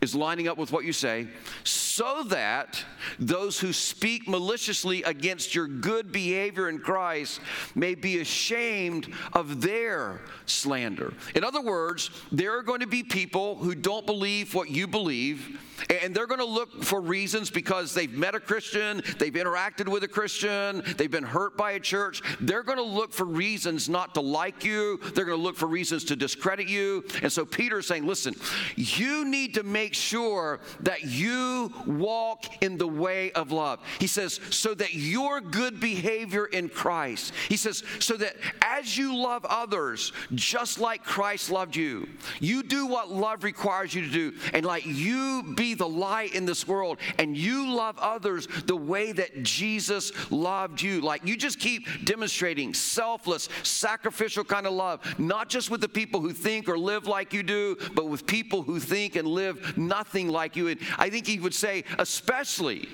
is 0.00 0.14
lining 0.14 0.46
up 0.46 0.58
with 0.58 0.72
what 0.72 0.84
you 0.84 0.92
say, 0.92 1.26
so 1.64 2.22
that 2.24 2.84
those 3.18 3.58
who 3.58 3.72
speak 3.72 4.28
maliciously 4.28 5.02
against 5.04 5.54
your 5.54 5.66
good 5.66 6.12
behavior 6.12 6.68
in 6.68 6.78
Christ 6.78 7.40
may 7.74 7.94
be 7.94 8.20
ashamed 8.20 9.12
of 9.32 9.62
their 9.62 10.20
slander. 10.44 11.14
In 11.34 11.44
other 11.44 11.62
words, 11.62 12.10
there 12.30 12.56
are 12.58 12.62
going 12.62 12.80
to 12.80 12.86
be 12.86 13.02
people 13.02 13.56
who 13.56 13.74
don't 13.74 14.06
believe 14.06 14.54
what 14.54 14.70
you 14.70 14.86
believe, 14.86 15.58
and 16.02 16.14
they're 16.14 16.26
going 16.26 16.40
to 16.40 16.44
look 16.44 16.84
for 16.84 17.00
reasons 17.00 17.50
because 17.50 17.92
they've 17.92 18.12
met 18.12 18.34
a 18.34 18.40
Christian, 18.40 19.02
they've 19.18 19.32
interacted 19.32 19.88
with 19.88 20.02
a 20.04 20.08
Christian, 20.08 20.82
they've 20.96 21.10
been 21.10 21.24
hurt 21.24 21.56
by 21.56 21.72
a 21.72 21.80
church. 21.80 22.22
They're 22.40 22.62
going 22.62 22.78
to 22.78 22.84
look 22.84 23.12
for 23.12 23.24
reasons 23.24 23.88
not 23.88 24.14
to 24.14 24.20
like 24.20 24.64
you, 24.64 24.98
they're 25.14 25.24
going 25.24 25.38
to 25.38 25.42
look 25.42 25.56
for 25.56 25.66
reasons 25.66 26.04
to 26.04 26.16
discredit 26.16 26.68
you. 26.68 27.04
And 27.22 27.30
so 27.30 27.44
Peter's 27.44 27.86
saying, 27.86 28.06
listen, 28.06 28.34
you 28.74 29.24
need 29.24 29.54
to 29.54 29.62
make 29.62 29.85
sure 29.94 30.60
that 30.80 31.04
you 31.04 31.72
walk 31.86 32.62
in 32.62 32.78
the 32.78 32.88
way 32.88 33.32
of 33.32 33.52
love. 33.52 33.80
He 33.98 34.06
says, 34.06 34.40
so 34.50 34.74
that 34.74 34.94
your 34.94 35.40
good 35.40 35.80
behavior 35.80 36.46
in 36.46 36.68
Christ, 36.68 37.32
he 37.48 37.56
says, 37.56 37.82
so 37.98 38.16
that 38.16 38.36
as 38.62 38.96
you 38.96 39.16
love 39.16 39.44
others, 39.44 40.12
just 40.34 40.78
like 40.78 41.04
Christ 41.04 41.50
loved 41.50 41.76
you, 41.76 42.08
you 42.40 42.62
do 42.62 42.86
what 42.86 43.10
love 43.10 43.44
requires 43.44 43.94
you 43.94 44.02
to 44.02 44.10
do, 44.10 44.32
and 44.52 44.64
like 44.64 44.86
you 44.86 45.54
be 45.56 45.74
the 45.74 45.88
light 45.88 46.34
in 46.34 46.46
this 46.46 46.66
world, 46.66 46.98
and 47.18 47.36
you 47.36 47.74
love 47.74 47.98
others 47.98 48.46
the 48.66 48.76
way 48.76 49.12
that 49.12 49.42
Jesus 49.42 50.12
loved 50.30 50.80
you. 50.82 51.00
Like 51.00 51.26
you 51.26 51.36
just 51.36 51.58
keep 51.58 51.86
demonstrating 52.04 52.74
selfless, 52.74 53.48
sacrificial 53.62 54.44
kind 54.44 54.66
of 54.66 54.72
love, 54.72 55.00
not 55.18 55.48
just 55.48 55.70
with 55.70 55.80
the 55.80 55.88
people 55.88 56.20
who 56.20 56.32
think 56.32 56.68
or 56.68 56.78
live 56.78 57.06
like 57.06 57.32
you 57.32 57.42
do, 57.42 57.76
but 57.94 58.08
with 58.08 58.26
people 58.26 58.62
who 58.62 58.80
think 58.80 59.16
and 59.16 59.26
live 59.26 59.75
nothing 59.76 60.28
like 60.28 60.56
you. 60.56 60.68
And 60.68 60.80
I 60.98 61.10
think 61.10 61.26
he 61.26 61.38
would 61.38 61.54
say, 61.54 61.84
especially, 61.98 62.88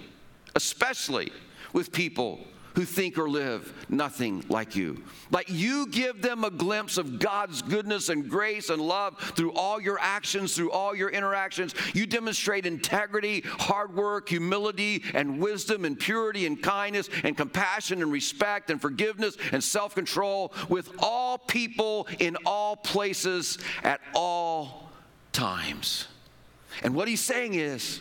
especially 0.55 1.33
with 1.73 1.93
people 1.93 2.47
who 2.75 2.85
think 2.85 3.19
or 3.19 3.29
live 3.29 3.73
nothing 3.89 4.45
like 4.49 4.75
you. 4.75 5.03
Like 5.31 5.49
you 5.49 5.87
give 5.89 6.23
them 6.23 6.45
a 6.45 6.51
glimpse 6.51 6.97
of 6.97 7.19
God's 7.19 7.63
goodness 7.63 8.09
and 8.09 8.29
grace 8.29 8.71
and 8.71 8.81
love 8.81 9.19
through 9.19 9.53
all 9.53 9.81
your 9.81 9.99
actions, 10.01 10.55
through 10.55 10.71
all 10.71 10.95
your 10.95 11.11
interactions. 11.11 11.75
You 11.95 12.07
demonstrate 12.07 12.67
integrity, 12.67 13.41
hard 13.45 13.95
work, 13.95 14.29
humility, 14.29 15.03
and 15.15 15.39
wisdom, 15.39 15.85
and 15.85 15.99
purity, 15.99 16.47
and 16.47 16.63
kindness, 16.63 17.11
and 17.25 17.37
compassion, 17.37 18.03
and 18.03 18.11
respect, 18.11 18.71
and 18.71 18.81
forgiveness, 18.81 19.37
and 19.53 19.63
self 19.63 19.95
control 19.95 20.53
with 20.69 20.91
all 20.99 21.39
people 21.39 22.09
in 22.19 22.37
all 22.47 22.77
places 22.77 23.59
at 23.83 24.01
all 24.15 24.91
times. 25.33 26.07
And 26.83 26.95
what 26.95 27.09
he's 27.09 27.21
saying 27.21 27.55
is, 27.55 28.01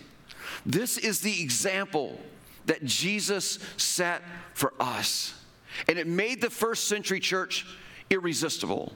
this 0.65 0.97
is 0.97 1.21
the 1.21 1.41
example 1.41 2.19
that 2.65 2.83
Jesus 2.85 3.59
set 3.77 4.21
for 4.53 4.73
us. 4.79 5.33
And 5.87 5.97
it 5.97 6.07
made 6.07 6.41
the 6.41 6.49
first 6.49 6.87
century 6.87 7.19
church 7.19 7.65
irresistible. 8.09 8.93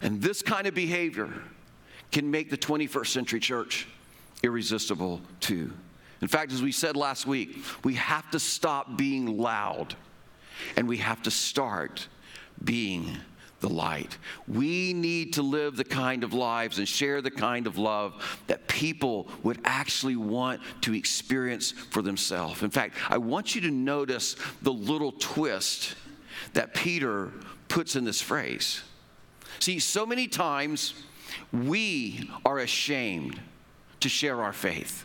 And 0.00 0.20
this 0.22 0.42
kind 0.42 0.66
of 0.66 0.74
behavior 0.74 1.30
can 2.12 2.30
make 2.30 2.50
the 2.50 2.56
21st 2.56 3.06
century 3.06 3.40
church 3.40 3.88
irresistible 4.42 5.20
too. 5.40 5.72
In 6.22 6.28
fact, 6.28 6.52
as 6.52 6.62
we 6.62 6.72
said 6.72 6.96
last 6.96 7.26
week, 7.26 7.58
we 7.84 7.94
have 7.94 8.30
to 8.30 8.40
stop 8.40 8.96
being 8.96 9.38
loud 9.38 9.94
and 10.76 10.88
we 10.88 10.96
have 10.98 11.22
to 11.22 11.30
start 11.30 12.08
being 12.62 13.16
the 13.66 13.74
light. 13.74 14.16
We 14.46 14.92
need 14.92 15.34
to 15.34 15.42
live 15.42 15.76
the 15.76 15.84
kind 15.84 16.22
of 16.22 16.32
lives 16.32 16.78
and 16.78 16.88
share 16.88 17.20
the 17.20 17.30
kind 17.30 17.66
of 17.66 17.78
love 17.78 18.40
that 18.46 18.68
people 18.68 19.28
would 19.42 19.58
actually 19.64 20.16
want 20.16 20.60
to 20.82 20.94
experience 20.94 21.72
for 21.72 22.02
themselves. 22.02 22.62
In 22.62 22.70
fact, 22.70 22.94
I 23.08 23.18
want 23.18 23.54
you 23.54 23.60
to 23.62 23.70
notice 23.70 24.36
the 24.62 24.72
little 24.72 25.12
twist 25.12 25.96
that 26.52 26.74
Peter 26.74 27.32
puts 27.68 27.96
in 27.96 28.04
this 28.04 28.20
phrase. 28.20 28.82
See, 29.58 29.78
so 29.78 30.06
many 30.06 30.28
times 30.28 30.94
we 31.52 32.30
are 32.44 32.58
ashamed 32.58 33.40
to 34.00 34.08
share 34.08 34.42
our 34.42 34.52
faith. 34.52 35.04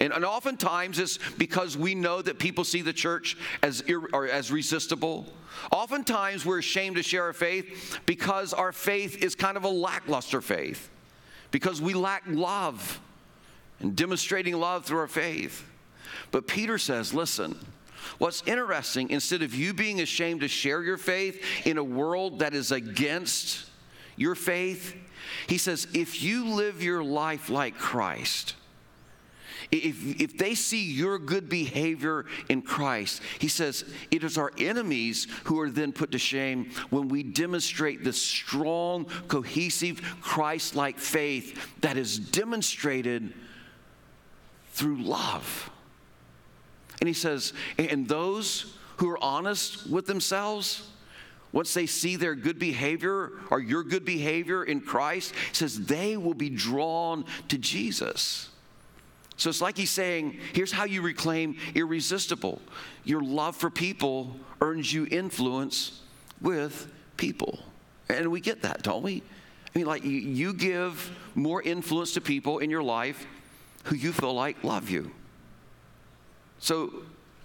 And, 0.00 0.14
and 0.14 0.24
oftentimes 0.24 0.98
it's 0.98 1.18
because 1.36 1.76
we 1.76 1.94
know 1.94 2.22
that 2.22 2.38
people 2.38 2.64
see 2.64 2.80
the 2.80 2.92
church 2.92 3.36
as, 3.62 3.82
ir- 3.82 4.08
or 4.12 4.26
as 4.26 4.50
resistible. 4.50 5.26
Oftentimes 5.70 6.46
we're 6.46 6.58
ashamed 6.58 6.96
to 6.96 7.02
share 7.02 7.24
our 7.24 7.32
faith 7.34 8.00
because 8.06 8.54
our 8.54 8.72
faith 8.72 9.22
is 9.22 9.34
kind 9.34 9.58
of 9.58 9.64
a 9.64 9.68
lackluster 9.68 10.40
faith, 10.40 10.88
because 11.50 11.82
we 11.82 11.92
lack 11.92 12.22
love 12.26 12.98
and 13.80 13.94
demonstrating 13.94 14.58
love 14.58 14.86
through 14.86 15.00
our 15.00 15.06
faith. 15.06 15.66
But 16.30 16.46
Peter 16.46 16.78
says, 16.78 17.12
listen, 17.12 17.58
what's 18.18 18.42
interesting, 18.46 19.10
instead 19.10 19.42
of 19.42 19.54
you 19.54 19.74
being 19.74 20.00
ashamed 20.00 20.40
to 20.40 20.48
share 20.48 20.82
your 20.82 20.96
faith 20.96 21.66
in 21.66 21.76
a 21.76 21.84
world 21.84 22.38
that 22.38 22.54
is 22.54 22.72
against 22.72 23.66
your 24.16 24.34
faith, 24.34 24.96
he 25.46 25.58
says, 25.58 25.86
if 25.92 26.22
you 26.22 26.46
live 26.46 26.82
your 26.82 27.04
life 27.04 27.50
like 27.50 27.76
Christ, 27.76 28.54
if, 29.70 30.20
if 30.20 30.36
they 30.36 30.54
see 30.54 30.82
your 30.82 31.18
good 31.18 31.48
behavior 31.48 32.26
in 32.48 32.62
Christ, 32.62 33.22
he 33.38 33.48
says, 33.48 33.84
it 34.10 34.24
is 34.24 34.36
our 34.36 34.50
enemies 34.58 35.28
who 35.44 35.60
are 35.60 35.70
then 35.70 35.92
put 35.92 36.10
to 36.12 36.18
shame 36.18 36.70
when 36.90 37.08
we 37.08 37.22
demonstrate 37.22 38.02
the 38.02 38.12
strong, 38.12 39.04
cohesive, 39.28 40.00
Christ 40.20 40.74
like 40.74 40.98
faith 40.98 41.80
that 41.80 41.96
is 41.96 42.18
demonstrated 42.18 43.32
through 44.72 45.02
love. 45.02 45.70
And 47.00 47.08
he 47.08 47.14
says, 47.14 47.52
and 47.78 48.08
those 48.08 48.76
who 48.96 49.08
are 49.10 49.22
honest 49.22 49.88
with 49.88 50.06
themselves, 50.06 50.90
once 51.52 51.74
they 51.74 51.86
see 51.86 52.16
their 52.16 52.34
good 52.34 52.58
behavior 52.58 53.32
or 53.50 53.60
your 53.60 53.82
good 53.82 54.04
behavior 54.04 54.64
in 54.64 54.80
Christ, 54.80 55.34
says 55.52 55.86
they 55.86 56.16
will 56.16 56.34
be 56.34 56.50
drawn 56.50 57.24
to 57.48 57.56
Jesus. 57.56 58.50
So 59.40 59.48
it's 59.48 59.62
like 59.62 59.78
he's 59.78 59.90
saying, 59.90 60.36
here's 60.52 60.70
how 60.70 60.84
you 60.84 61.00
reclaim 61.00 61.56
irresistible. 61.74 62.60
Your 63.04 63.22
love 63.22 63.56
for 63.56 63.70
people 63.70 64.36
earns 64.60 64.92
you 64.92 65.06
influence 65.10 66.02
with 66.42 66.92
people. 67.16 67.58
And 68.10 68.30
we 68.30 68.42
get 68.42 68.60
that, 68.60 68.82
don't 68.82 69.02
we? 69.02 69.22
I 69.74 69.78
mean, 69.78 69.86
like, 69.86 70.04
you 70.04 70.52
give 70.52 71.10
more 71.34 71.62
influence 71.62 72.12
to 72.14 72.20
people 72.20 72.58
in 72.58 72.68
your 72.68 72.82
life 72.82 73.26
who 73.84 73.96
you 73.96 74.12
feel 74.12 74.34
like 74.34 74.62
love 74.62 74.90
you. 74.90 75.10
So 76.58 76.92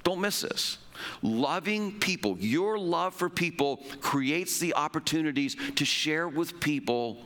don't 0.03 0.19
miss 0.19 0.41
this. 0.41 0.79
Loving 1.21 1.97
people, 1.97 2.35
your 2.39 2.77
love 2.77 3.13
for 3.13 3.29
people 3.29 3.77
creates 4.01 4.59
the 4.59 4.73
opportunities 4.75 5.55
to 5.77 5.85
share 5.85 6.27
with 6.27 6.59
people 6.59 7.23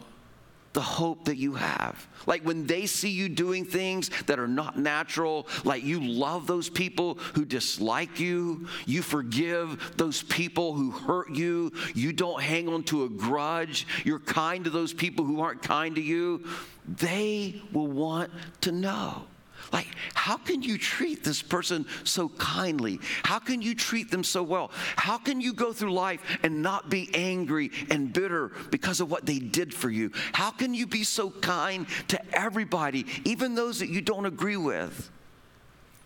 the 0.74 0.82
hope 0.82 1.26
that 1.26 1.38
you 1.38 1.56
have. 1.56 2.08
Like 2.26 2.44
when 2.44 2.68
they 2.68 2.86
see 2.86 3.10
you 3.10 3.30
doing 3.30 3.66
things 3.66 4.10
that 4.28 4.40
are 4.40 4.48
not 4.48 4.78
natural, 4.78 5.48
like 5.64 5.84
you 5.84 6.00
love 6.00 6.48
those 6.48 6.70
people 6.70 7.16
who 7.36 7.46
dislike 7.46 8.20
you, 8.20 8.68
you 8.86 9.02
forgive 9.02 9.98
those 9.98 10.24
people 10.24 10.74
who 10.74 10.92
hurt 10.92 11.32
you, 11.32 11.72
you 11.96 12.14
don't 12.14 12.42
hang 12.42 12.68
on 12.68 12.84
to 12.84 13.06
a 13.06 13.10
grudge, 13.10 13.88
you're 14.06 14.20
kind 14.20 14.64
to 14.66 14.70
those 14.70 14.94
people 14.94 15.26
who 15.26 15.42
aren't 15.42 15.62
kind 15.62 15.96
to 15.96 16.02
you, 16.02 16.46
they 16.88 17.62
will 17.72 17.88
want 17.88 18.32
to 18.62 18.72
know. 18.72 19.24
Like, 19.72 19.88
how 20.14 20.38
can 20.38 20.62
you 20.62 20.78
treat 20.78 21.24
this 21.24 21.42
person 21.42 21.86
so 22.04 22.30
kindly? 22.30 23.00
How 23.24 23.40
can 23.40 23.62
you 23.62 23.76
treat 23.76 24.10
them 24.10 24.24
so 24.24 24.42
well? 24.42 24.72
How 24.96 25.18
can 25.18 25.42
you 25.42 25.54
go 25.54 25.74
through 25.74 25.94
life 25.94 26.22
and 26.44 26.62
not 26.62 26.90
be 26.90 27.10
angry 27.14 27.72
and 27.90 28.12
bitter 28.12 28.52
because 28.72 29.00
of 29.00 29.12
what 29.12 29.26
they 29.26 29.40
did 29.40 29.74
for 29.74 29.90
you? 29.90 30.12
How 30.34 30.52
can 30.52 30.74
you 30.74 30.88
be 30.88 31.04
so 31.04 31.30
kind 31.30 31.88
to 32.08 32.20
everybody, 32.36 33.06
even 33.26 33.56
those 33.56 33.80
that 33.80 33.90
you 33.90 34.02
don't 34.02 34.26
agree 34.26 34.58
with? 34.58 35.12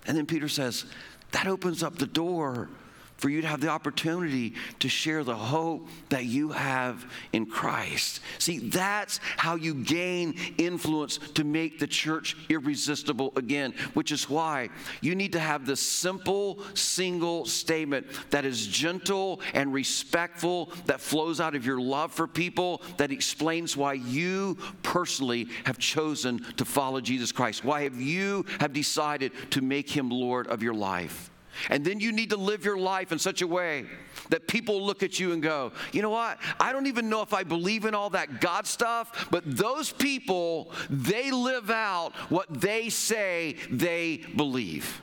And 0.05 0.17
then 0.17 0.25
Peter 0.25 0.49
says, 0.49 0.85
that 1.31 1.47
opens 1.47 1.81
up 1.81 1.97
the 1.97 2.05
door 2.05 2.69
for 3.17 3.29
you 3.29 3.41
to 3.41 3.47
have 3.47 3.61
the 3.61 3.69
opportunity 3.69 4.53
to 4.79 4.89
share 4.89 5.23
the 5.23 5.35
hope 5.35 5.87
that 6.09 6.25
you 6.25 6.49
have 6.49 7.05
in 7.31 7.45
Christ. 7.45 8.19
See, 8.39 8.59
that's 8.59 9.19
how 9.37 9.55
you 9.55 9.73
gain 9.73 10.35
influence 10.57 11.19
to 11.35 11.43
make 11.43 11.79
the 11.79 11.87
church 11.87 12.35
irresistible 12.49 13.33
again, 13.35 13.73
which 13.93 14.11
is 14.11 14.29
why 14.29 14.69
you 15.01 15.15
need 15.15 15.33
to 15.33 15.39
have 15.39 15.65
this 15.65 15.79
simple, 15.79 16.59
single 16.73 17.45
statement 17.45 18.07
that 18.29 18.45
is 18.45 18.67
gentle 18.67 19.41
and 19.53 19.73
respectful, 19.73 20.71
that 20.85 21.01
flows 21.01 21.39
out 21.39 21.55
of 21.55 21.65
your 21.65 21.79
love 21.79 22.11
for 22.11 22.27
people, 22.27 22.81
that 22.97 23.11
explains 23.11 23.77
why 23.77 23.93
you 23.93 24.57
personally 24.81 25.47
have 25.65 25.77
chosen 25.77 26.43
to 26.55 26.65
follow 26.65 26.99
Jesus 26.99 27.31
Christ. 27.31 27.63
Why 27.63 27.83
have 27.83 27.99
you 27.99 28.45
have 28.59 28.73
decided 28.73 29.31
to 29.51 29.61
make 29.61 29.89
him 29.89 30.09
Lord 30.09 30.47
of 30.47 30.61
your 30.61 30.73
life? 30.73 31.29
And 31.69 31.83
then 31.85 31.99
you 31.99 32.11
need 32.11 32.29
to 32.31 32.37
live 32.37 32.65
your 32.65 32.77
life 32.77 33.11
in 33.11 33.19
such 33.19 33.41
a 33.41 33.47
way 33.47 33.85
that 34.29 34.47
people 34.47 34.85
look 34.85 35.03
at 35.03 35.19
you 35.19 35.33
and 35.33 35.41
go, 35.41 35.71
you 35.91 36.01
know 36.01 36.09
what? 36.09 36.39
I 36.59 36.71
don't 36.71 36.87
even 36.87 37.09
know 37.09 37.21
if 37.21 37.33
I 37.33 37.43
believe 37.43 37.85
in 37.85 37.93
all 37.93 38.09
that 38.11 38.41
God 38.41 38.65
stuff, 38.67 39.27
but 39.31 39.43
those 39.45 39.91
people, 39.91 40.71
they 40.89 41.31
live 41.31 41.69
out 41.69 42.13
what 42.29 42.49
they 42.49 42.89
say 42.89 43.55
they 43.69 44.23
believe. 44.35 45.01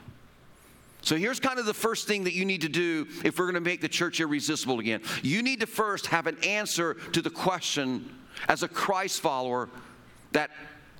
So 1.03 1.15
here's 1.15 1.39
kind 1.39 1.57
of 1.57 1.65
the 1.65 1.73
first 1.73 2.07
thing 2.07 2.25
that 2.25 2.33
you 2.33 2.45
need 2.45 2.61
to 2.61 2.69
do 2.69 3.07
if 3.23 3.39
we're 3.39 3.45
going 3.45 3.55
to 3.55 3.61
make 3.61 3.81
the 3.81 3.89
church 3.89 4.19
irresistible 4.19 4.79
again. 4.79 5.01
You 5.23 5.41
need 5.41 5.61
to 5.61 5.67
first 5.67 6.07
have 6.07 6.27
an 6.27 6.37
answer 6.43 6.93
to 6.93 7.21
the 7.21 7.31
question 7.31 8.09
as 8.47 8.61
a 8.63 8.67
Christ 8.67 9.19
follower 9.19 9.69
that 10.31 10.51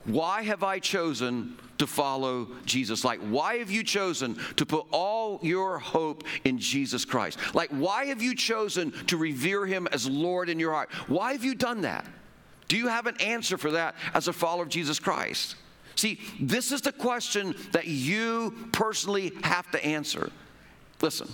why 0.05 0.41
have 0.41 0.63
I 0.63 0.79
chosen 0.79 1.55
to 1.81 1.87
follow 1.87 2.47
Jesus? 2.63 3.03
Like, 3.03 3.19
why 3.21 3.57
have 3.57 3.71
you 3.71 3.83
chosen 3.83 4.37
to 4.57 4.67
put 4.67 4.85
all 4.91 5.39
your 5.41 5.79
hope 5.79 6.25
in 6.43 6.59
Jesus 6.59 7.05
Christ? 7.05 7.39
Like, 7.55 7.71
why 7.71 8.05
have 8.05 8.21
you 8.21 8.35
chosen 8.35 8.91
to 9.07 9.17
revere 9.17 9.65
him 9.65 9.87
as 9.91 10.07
Lord 10.07 10.47
in 10.47 10.59
your 10.59 10.73
heart? 10.73 10.91
Why 11.07 11.31
have 11.31 11.43
you 11.43 11.55
done 11.55 11.81
that? 11.81 12.05
Do 12.67 12.77
you 12.77 12.87
have 12.87 13.07
an 13.07 13.19
answer 13.19 13.57
for 13.57 13.71
that 13.71 13.95
as 14.13 14.27
a 14.27 14.33
follower 14.33 14.61
of 14.61 14.69
Jesus 14.69 14.99
Christ? 14.99 15.55
See, 15.95 16.19
this 16.39 16.71
is 16.71 16.81
the 16.81 16.91
question 16.91 17.55
that 17.71 17.87
you 17.87 18.53
personally 18.71 19.33
have 19.43 19.69
to 19.71 19.83
answer. 19.83 20.29
Listen, 21.01 21.29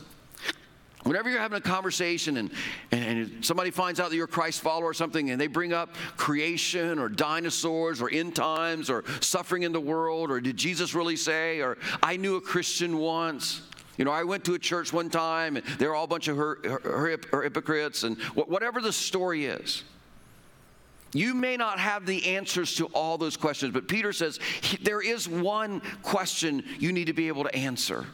Whenever 1.04 1.30
you're 1.30 1.40
having 1.40 1.58
a 1.58 1.62
conversation 1.62 2.38
and, 2.38 2.52
and 2.92 3.46
somebody 3.46 3.72
finds 3.72 4.00
out 4.00 4.10
that 4.10 4.16
you're 4.16 4.26
a 4.26 4.28
Christ 4.28 4.62
follower 4.62 4.88
or 4.88 4.94
something 4.94 5.30
and 5.30 5.40
they 5.40 5.48
bring 5.48 5.72
up 5.72 5.96
creation 6.18 7.00
or 7.00 7.08
dinosaurs 7.08 8.02
or 8.02 8.10
end 8.10 8.36
times 8.36 8.90
or 8.90 9.04
suffering 9.22 9.64
in 9.64 9.72
the 9.72 9.80
world 9.80 10.32
or 10.32 10.42
did 10.42 10.58
Jesus 10.58 10.94
really 10.94 11.16
say 11.16 11.62
or 11.62 11.78
I 12.02 12.18
knew 12.18 12.36
a 12.36 12.42
Christian 12.42 12.98
once. 12.98 13.62
You 13.98 14.06
know, 14.06 14.12
I 14.12 14.24
went 14.24 14.44
to 14.46 14.54
a 14.54 14.60
church 14.60 14.92
one 14.92 15.10
time 15.10 15.56
and 15.56 15.66
there 15.78 15.90
were 15.90 15.96
all 15.96 16.06
a 16.06 16.08
bunch 16.08 16.28
of 16.28 16.38
her, 16.38 16.60
her, 16.64 17.20
her 17.32 17.44
hypocrites 17.44 18.04
and 18.04 18.18
whatever 18.34 18.82
the 18.82 18.94
story 18.94 19.46
is. 19.46 19.84
You 21.14 21.34
may 21.34 21.58
not 21.58 21.80
have 21.80 22.06
the 22.06 22.36
answers 22.36 22.76
to 22.76 22.88
all 22.88 23.18
those 23.18 23.38
questions, 23.38 23.74
but 23.74 23.88
Peter 23.88 24.12
says 24.12 24.40
there 24.82 25.02
is 25.02 25.28
one 25.28 25.82
question 26.02 26.64
you 26.80 26.92
need 26.92 27.06
to 27.06 27.14
be 27.14 27.28
able 27.28 27.44
to 27.44 27.56
answer 27.56 28.06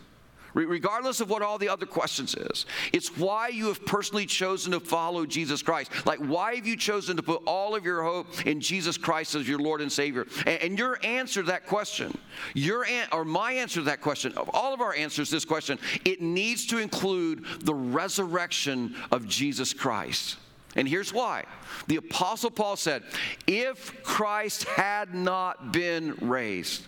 regardless 0.53 1.19
of 1.19 1.29
what 1.29 1.41
all 1.41 1.57
the 1.57 1.69
other 1.69 1.85
questions 1.85 2.35
is. 2.35 2.65
It's 2.91 3.17
why 3.17 3.49
you 3.49 3.67
have 3.67 3.85
personally 3.85 4.25
chosen 4.25 4.71
to 4.73 4.79
follow 4.79 5.25
Jesus 5.25 5.61
Christ. 5.61 5.91
Like, 6.05 6.19
why 6.19 6.55
have 6.55 6.67
you 6.67 6.75
chosen 6.75 7.17
to 7.17 7.23
put 7.23 7.41
all 7.45 7.75
of 7.75 7.85
your 7.85 8.03
hope 8.03 8.45
in 8.45 8.61
Jesus 8.61 8.97
Christ 8.97 9.35
as 9.35 9.47
your 9.47 9.59
Lord 9.59 9.81
and 9.81 9.91
Savior? 9.91 10.25
And, 10.45 10.61
and 10.61 10.79
your 10.79 10.99
answer 11.03 11.41
to 11.41 11.47
that 11.47 11.65
question, 11.65 12.15
your 12.53 12.85
an, 12.85 13.07
or 13.11 13.25
my 13.25 13.53
answer 13.53 13.79
to 13.79 13.85
that 13.85 14.01
question, 14.01 14.33
of 14.33 14.49
all 14.53 14.73
of 14.73 14.81
our 14.81 14.95
answers 14.95 15.29
to 15.29 15.35
this 15.35 15.45
question, 15.45 15.79
it 16.05 16.21
needs 16.21 16.67
to 16.67 16.77
include 16.77 17.45
the 17.61 17.73
resurrection 17.73 18.95
of 19.11 19.27
Jesus 19.27 19.73
Christ. 19.73 20.37
And 20.75 20.87
here's 20.87 21.13
why. 21.13 21.45
The 21.87 21.97
Apostle 21.97 22.49
Paul 22.49 22.75
said, 22.75 23.03
if 23.45 24.03
Christ 24.03 24.63
had 24.65 25.13
not 25.13 25.71
been 25.71 26.15
raised, 26.21 26.83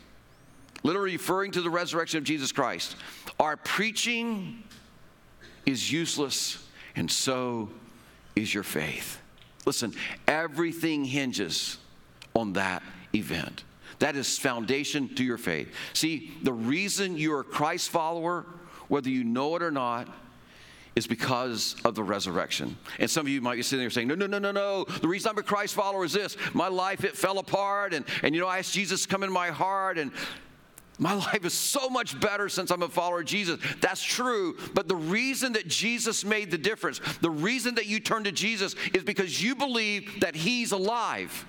literally 0.86 1.14
referring 1.14 1.52
to 1.52 1.62
the 1.62 1.70
resurrection 1.70 2.20
of 2.20 2.24
Jesus 2.24 2.52
Christ, 2.52 2.96
our 3.40 3.58
preaching 3.58 4.64
is 5.66 5.92
useless, 5.92 6.64
and 6.96 7.10
so 7.10 7.70
is 8.36 8.54
your 8.54 8.64
faith. 8.64 9.20
Listen, 9.66 9.94
everything 10.28 11.04
hinges 11.04 11.80
on 12.36 12.54
that 12.54 12.84
event. 13.16 13.64
That 13.98 14.16
is 14.16 14.38
foundation 14.38 15.14
to 15.16 15.24
your 15.24 15.40
faith. 15.40 15.74
See, 15.94 16.34
the 16.44 16.54
reason 16.54 17.18
you're 17.18 17.40
a 17.40 17.44
Christ 17.46 17.90
follower, 17.90 18.46
whether 18.88 19.10
you 19.10 19.24
know 19.24 19.56
it 19.56 19.64
or 19.64 19.72
not, 19.72 20.08
is 20.96 21.08
because 21.08 21.76
of 21.84 21.96
the 21.96 22.04
resurrection. 22.04 22.78
And 23.00 23.10
some 23.10 23.26
of 23.26 23.30
you 23.30 23.42
might 23.42 23.56
be 23.56 23.64
sitting 23.64 23.82
there 23.82 23.90
saying, 23.90 24.08
No, 24.08 24.16
no, 24.16 24.28
no, 24.28 24.38
no, 24.40 24.52
no. 24.52 24.86
The 24.86 25.08
reason 25.08 25.32
I'm 25.32 25.38
a 25.38 25.44
Christ 25.44 25.74
follower 25.74 26.06
is 26.06 26.14
this. 26.14 26.38
My 26.54 26.68
life, 26.68 27.04
it 27.04 27.18
fell 27.18 27.40
apart. 27.40 27.94
And, 27.94 28.06
and 28.22 28.36
you 28.36 28.40
know, 28.40 28.48
I 28.48 28.60
asked 28.60 28.74
Jesus 28.74 29.04
to 29.04 29.08
come 29.08 29.24
in 29.24 29.32
my 29.32 29.50
heart. 29.50 29.98
And 29.98 30.12
my 30.98 31.14
life 31.14 31.44
is 31.44 31.54
so 31.54 31.90
much 31.90 32.20
better 32.20 32.48
since 32.48 32.72
I'm 32.72 32.84
a 32.84 32.90
follower 32.90 33.20
of 33.20 33.26
Jesus. 33.26 33.60
That's 33.82 34.02
true. 34.04 34.58
But 34.74 34.88
the 34.88 34.96
reason 34.96 35.54
that 35.54 35.68
Jesus 35.68 36.24
made 36.24 36.52
the 36.52 36.58
difference, 36.58 37.00
the 37.22 37.30
reason 37.30 37.76
that 37.76 37.86
you 37.86 38.00
turn 38.00 38.24
to 38.24 38.32
Jesus 38.32 38.76
is 38.94 39.04
because 39.04 39.44
you 39.44 39.56
believe 39.56 40.22
that 40.22 40.36
He's 40.36 40.72
alive. 40.72 41.46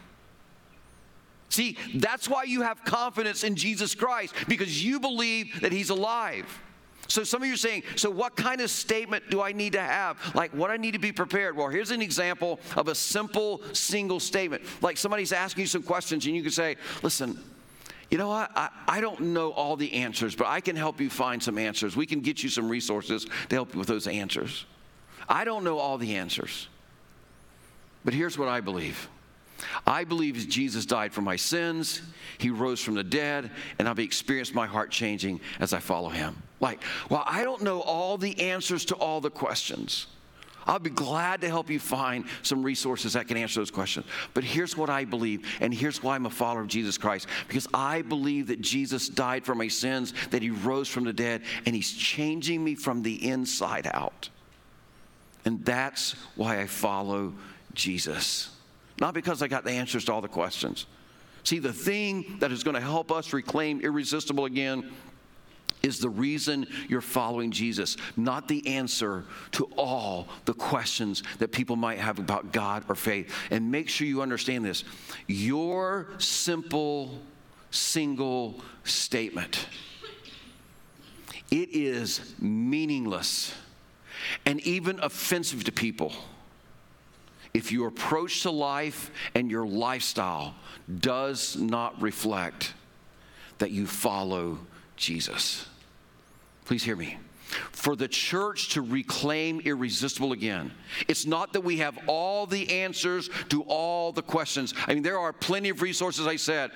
See, 1.49 1.77
that's 1.95 2.29
why 2.29 2.43
you 2.43 2.63
have 2.63 2.85
confidence 2.85 3.45
in 3.45 3.55
Jesus 3.55 3.95
Christ, 3.95 4.35
because 4.49 4.85
you 4.85 4.99
believe 4.99 5.61
that 5.61 5.71
He's 5.71 5.91
alive. 5.91 6.63
So 7.09 7.23
some 7.23 7.43
of 7.43 7.47
you 7.47 7.55
are 7.55 7.59
saying, 7.59 7.85
so 7.95 8.11
what 8.11 8.37
kind 8.37 8.61
of 8.61 8.69
statement 8.69 9.31
do 9.31 9.41
I 9.41 9.53
need 9.53 9.75
to 9.75 9.81
have? 9.81 10.19
Like 10.35 10.53
what 10.53 10.73
I 10.73 10.77
need 10.77 10.93
to 10.93 10.99
be 10.99 11.13
prepared? 11.13 11.57
Well, 11.57 11.69
here's 11.69 11.93
an 11.93 12.03
example 12.03 12.59
of 12.75 12.89
a 12.89 12.97
simple 12.97 13.63
single 13.73 14.19
statement. 14.19 14.65
Like 14.83 14.97
somebody's 14.97 15.33
asking 15.33 15.63
you 15.63 15.67
some 15.69 15.85
questions 15.85 16.27
and 16.27 16.35
you 16.35 16.43
can 16.43 16.51
say, 16.51 16.75
listen, 17.05 17.41
you 18.11 18.19
know? 18.19 18.31
I, 18.31 18.71
I 18.87 19.01
don't 19.01 19.21
know 19.21 19.51
all 19.53 19.77
the 19.77 19.93
answers, 19.95 20.35
but 20.35 20.47
I 20.47 20.61
can 20.61 20.77
help 20.77 21.01
you 21.01 21.11
find 21.11 21.43
some 21.43 21.59
answers. 21.59 21.97
We 21.97 22.07
can 22.07 22.21
get 22.21 22.43
you 22.43 22.49
some 22.49 22.69
resources 22.69 23.27
to 23.49 23.55
help 23.55 23.75
you 23.75 23.79
with 23.79 23.89
those 23.89 24.07
answers. 24.07 24.67
I 25.29 25.45
don't 25.45 25.65
know 25.65 25.79
all 25.79 25.99
the 25.99 26.17
answers, 26.17 26.69
but 28.05 28.15
here's 28.15 28.39
what 28.39 28.49
I 28.49 28.61
believe 28.61 29.09
I 29.87 30.05
believe 30.05 30.35
Jesus 30.49 30.87
died 30.87 31.13
for 31.13 31.23
my 31.23 31.37
sins, 31.37 32.03
He 32.39 32.51
rose 32.51 32.81
from 32.81 32.95
the 32.95 33.05
dead, 33.05 33.51
and 33.79 33.89
I've 33.89 33.99
experienced 33.99 34.55
my 34.55 34.67
heart 34.67 34.91
changing 34.91 35.41
as 35.61 35.73
I 35.73 35.81
follow 35.81 36.09
Him. 36.09 36.43
Like, 36.61 36.83
well, 37.11 37.25
I 37.27 37.45
don't 37.45 37.63
know 37.63 37.81
all 37.81 38.19
the 38.19 38.39
answers 38.41 38.85
to 38.87 38.95
all 38.97 39.21
the 39.21 39.31
questions. 39.31 40.07
I'll 40.67 40.79
be 40.79 40.91
glad 40.91 41.41
to 41.43 41.49
help 41.49 41.71
you 41.71 41.79
find 41.79 42.25
some 42.43 42.63
resources 42.63 43.13
that 43.13 43.29
can 43.29 43.37
answer 43.37 43.61
those 43.61 43.71
questions. 43.71 44.07
But 44.35 44.45
here's 44.45 44.77
what 44.77 44.91
I 44.91 45.05
believe, 45.05 45.47
and 45.61 45.73
here's 45.73 46.03
why 46.03 46.17
I'm 46.17 46.27
a 46.27 46.31
follower 46.31 46.61
of 46.61 46.69
Jesus 46.69 46.99
Christ 46.99 47.29
because 47.49 47.69
I 47.73 48.03
believe 48.03 48.49
that 48.49 48.61
Jesus 48.61 49.09
died 49.09 49.45
for 49.45 49.55
my 49.55 49.69
sins, 49.69 50.13
that 50.31 50.43
He 50.43 50.51
rose 50.51 50.89
from 50.89 51.05
the 51.05 51.13
dead, 51.13 51.43
and 51.65 51.75
He's 51.75 51.93
changing 51.93 52.63
me 52.63 52.75
from 52.75 53.03
the 53.03 53.29
inside 53.29 53.89
out. 53.93 54.29
And 55.45 55.65
that's 55.65 56.13
why 56.35 56.61
I 56.61 56.67
follow 56.67 57.35
Jesus 57.75 58.51
not 59.01 59.15
because 59.15 59.43
I 59.43 59.49
got 59.49 59.65
the 59.65 59.73
answers 59.73 60.05
to 60.07 60.13
all 60.13 60.21
the 60.21 60.29
questions. 60.29 60.87
See, 61.45 61.59
the 61.59 61.73
thing 61.73 62.39
that 62.41 62.51
is 62.51 62.65
going 62.65 62.75
to 62.75 62.81
help 62.81 63.13
us 63.13 63.33
reclaim 63.33 63.81
irresistible 63.81 64.47
again 64.47 64.91
is 65.87 66.01
the 66.01 66.09
reason 66.09 66.67
you're 66.89 67.01
following 67.01 67.51
Jesus, 67.51 67.97
not 68.17 68.49
the 68.49 68.67
answer 68.67 69.25
to 69.53 69.65
all 69.77 70.29
the 70.45 70.53
questions 70.53 71.23
that 71.39 71.53
people 71.53 71.77
might 71.77 71.99
have 71.99 72.19
about 72.19 72.53
God 72.53 72.85
or 72.89 72.95
faith. 72.95 73.33
And 73.51 73.71
make 73.71 73.89
sure 73.89 74.07
you 74.07 74.21
understand 74.21 74.65
this 74.65 74.85
your 75.27 76.09
simple, 76.19 77.19
single 77.71 78.61
statement. 78.85 79.69
It 81.51 81.69
is 81.73 82.35
meaningless 82.41 83.55
and 84.45 84.61
even 84.61 84.99
offensive 85.01 85.65
to 85.65 85.73
people 85.73 86.13
if 87.55 87.73
your 87.73 87.89
approach 87.89 88.43
to 88.43 88.51
life 88.51 89.11
and 89.35 89.51
your 89.51 89.67
lifestyle 89.67 90.55
does 91.01 91.57
not 91.57 92.01
reflect 92.03 92.75
that 93.59 93.71
you 93.71 93.87
follow 93.87 94.59
Jesus. 94.97 95.67
Please 96.67 96.83
hear 96.85 96.97
me. 96.97 97.17
For 97.71 97.95
the 97.95 98.09
church 98.09 98.71
to 98.71 98.83
reclaim 98.83 99.61
irresistible 99.61 100.33
again, 100.33 100.73
it's 101.09 101.25
not 101.25 101.53
that 101.53 101.61
we 101.61 101.79
have 101.79 101.97
all 102.07 102.45
the 102.45 102.83
answers 102.83 103.31
to 103.51 103.63
all 103.63 104.11
the 104.13 104.23
questions. 104.23 104.75
I 104.87 104.95
mean, 104.95 105.05
there 105.05 105.19
are 105.19 105.33
plenty 105.33 105.69
of 105.69 105.81
resources, 105.81 106.27
I 106.27 106.37
said, 106.37 106.73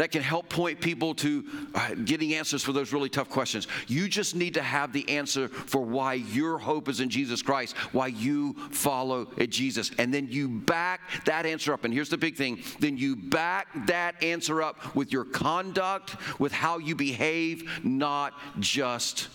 that 0.00 0.10
can 0.10 0.22
help 0.22 0.48
point 0.48 0.80
people 0.80 1.14
to 1.14 1.44
uh, 1.74 1.94
getting 2.06 2.32
answers 2.32 2.62
for 2.62 2.72
those 2.72 2.90
really 2.90 3.10
tough 3.10 3.28
questions. 3.28 3.68
You 3.86 4.08
just 4.08 4.34
need 4.34 4.54
to 4.54 4.62
have 4.62 4.94
the 4.94 5.06
answer 5.10 5.46
for 5.46 5.82
why 5.82 6.14
your 6.14 6.56
hope 6.56 6.88
is 6.88 7.00
in 7.00 7.10
Jesus 7.10 7.42
Christ, 7.42 7.76
why 7.92 8.06
you 8.06 8.54
follow 8.70 9.26
Jesus. 9.50 9.90
And 9.98 10.12
then 10.12 10.26
you 10.26 10.48
back 10.48 11.02
that 11.26 11.44
answer 11.44 11.74
up. 11.74 11.84
And 11.84 11.92
here's 11.92 12.08
the 12.08 12.16
big 12.16 12.34
thing 12.34 12.62
then 12.78 12.96
you 12.96 13.14
back 13.14 13.68
that 13.88 14.22
answer 14.22 14.62
up 14.62 14.96
with 14.96 15.12
your 15.12 15.26
conduct, 15.26 16.16
with 16.40 16.52
how 16.52 16.78
you 16.78 16.96
behave, 16.96 17.84
not 17.84 18.32
just 18.58 19.28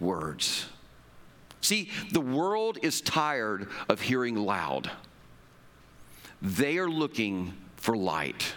words. 0.00 0.66
See, 1.60 1.92
the 2.10 2.20
world 2.20 2.78
is 2.82 3.00
tired 3.00 3.68
of 3.88 4.00
hearing 4.00 4.34
loud. 4.34 4.90
They 6.42 6.78
are 6.78 6.90
looking 6.90 7.52
for 7.76 7.96
light. 7.96 8.52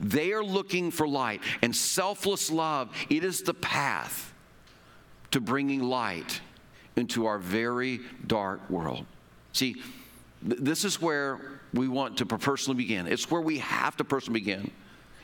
They 0.00 0.32
are 0.32 0.44
looking 0.44 0.90
for 0.90 1.06
light. 1.06 1.42
And 1.62 1.74
selfless 1.74 2.50
love, 2.50 2.90
it 3.10 3.24
is 3.24 3.42
the 3.42 3.54
path 3.54 4.32
to 5.30 5.40
bringing 5.40 5.82
light 5.82 6.40
into 6.96 7.26
our 7.26 7.38
very 7.38 8.00
dark 8.26 8.68
world. 8.70 9.06
See, 9.52 9.82
this 10.42 10.84
is 10.84 11.00
where 11.00 11.40
we 11.72 11.88
want 11.88 12.18
to 12.18 12.26
personally 12.26 12.76
begin. 12.76 13.06
It's 13.06 13.30
where 13.30 13.40
we 13.40 13.58
have 13.58 13.96
to 13.98 14.04
personally 14.04 14.40
begin 14.40 14.70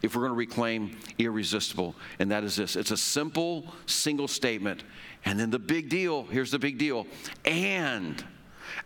if 0.03 0.17
we're 0.17 0.23
going 0.23 0.33
to 0.33 0.39
reclaim 0.39 0.97
irresistible. 1.19 1.95
And 2.19 2.31
that 2.31 2.45
is 2.45 2.57
this 2.57 2.77
it's 2.77 2.91
a 2.91 2.97
simple, 2.97 3.73
single 3.87 4.29
statement. 4.29 4.85
And 5.25 5.39
then 5.39 5.51
the 5.51 5.59
big 5.59 5.89
deal 5.89 6.25
here's 6.25 6.51
the 6.51 6.59
big 6.59 6.79
deal 6.79 7.07
and 7.45 8.23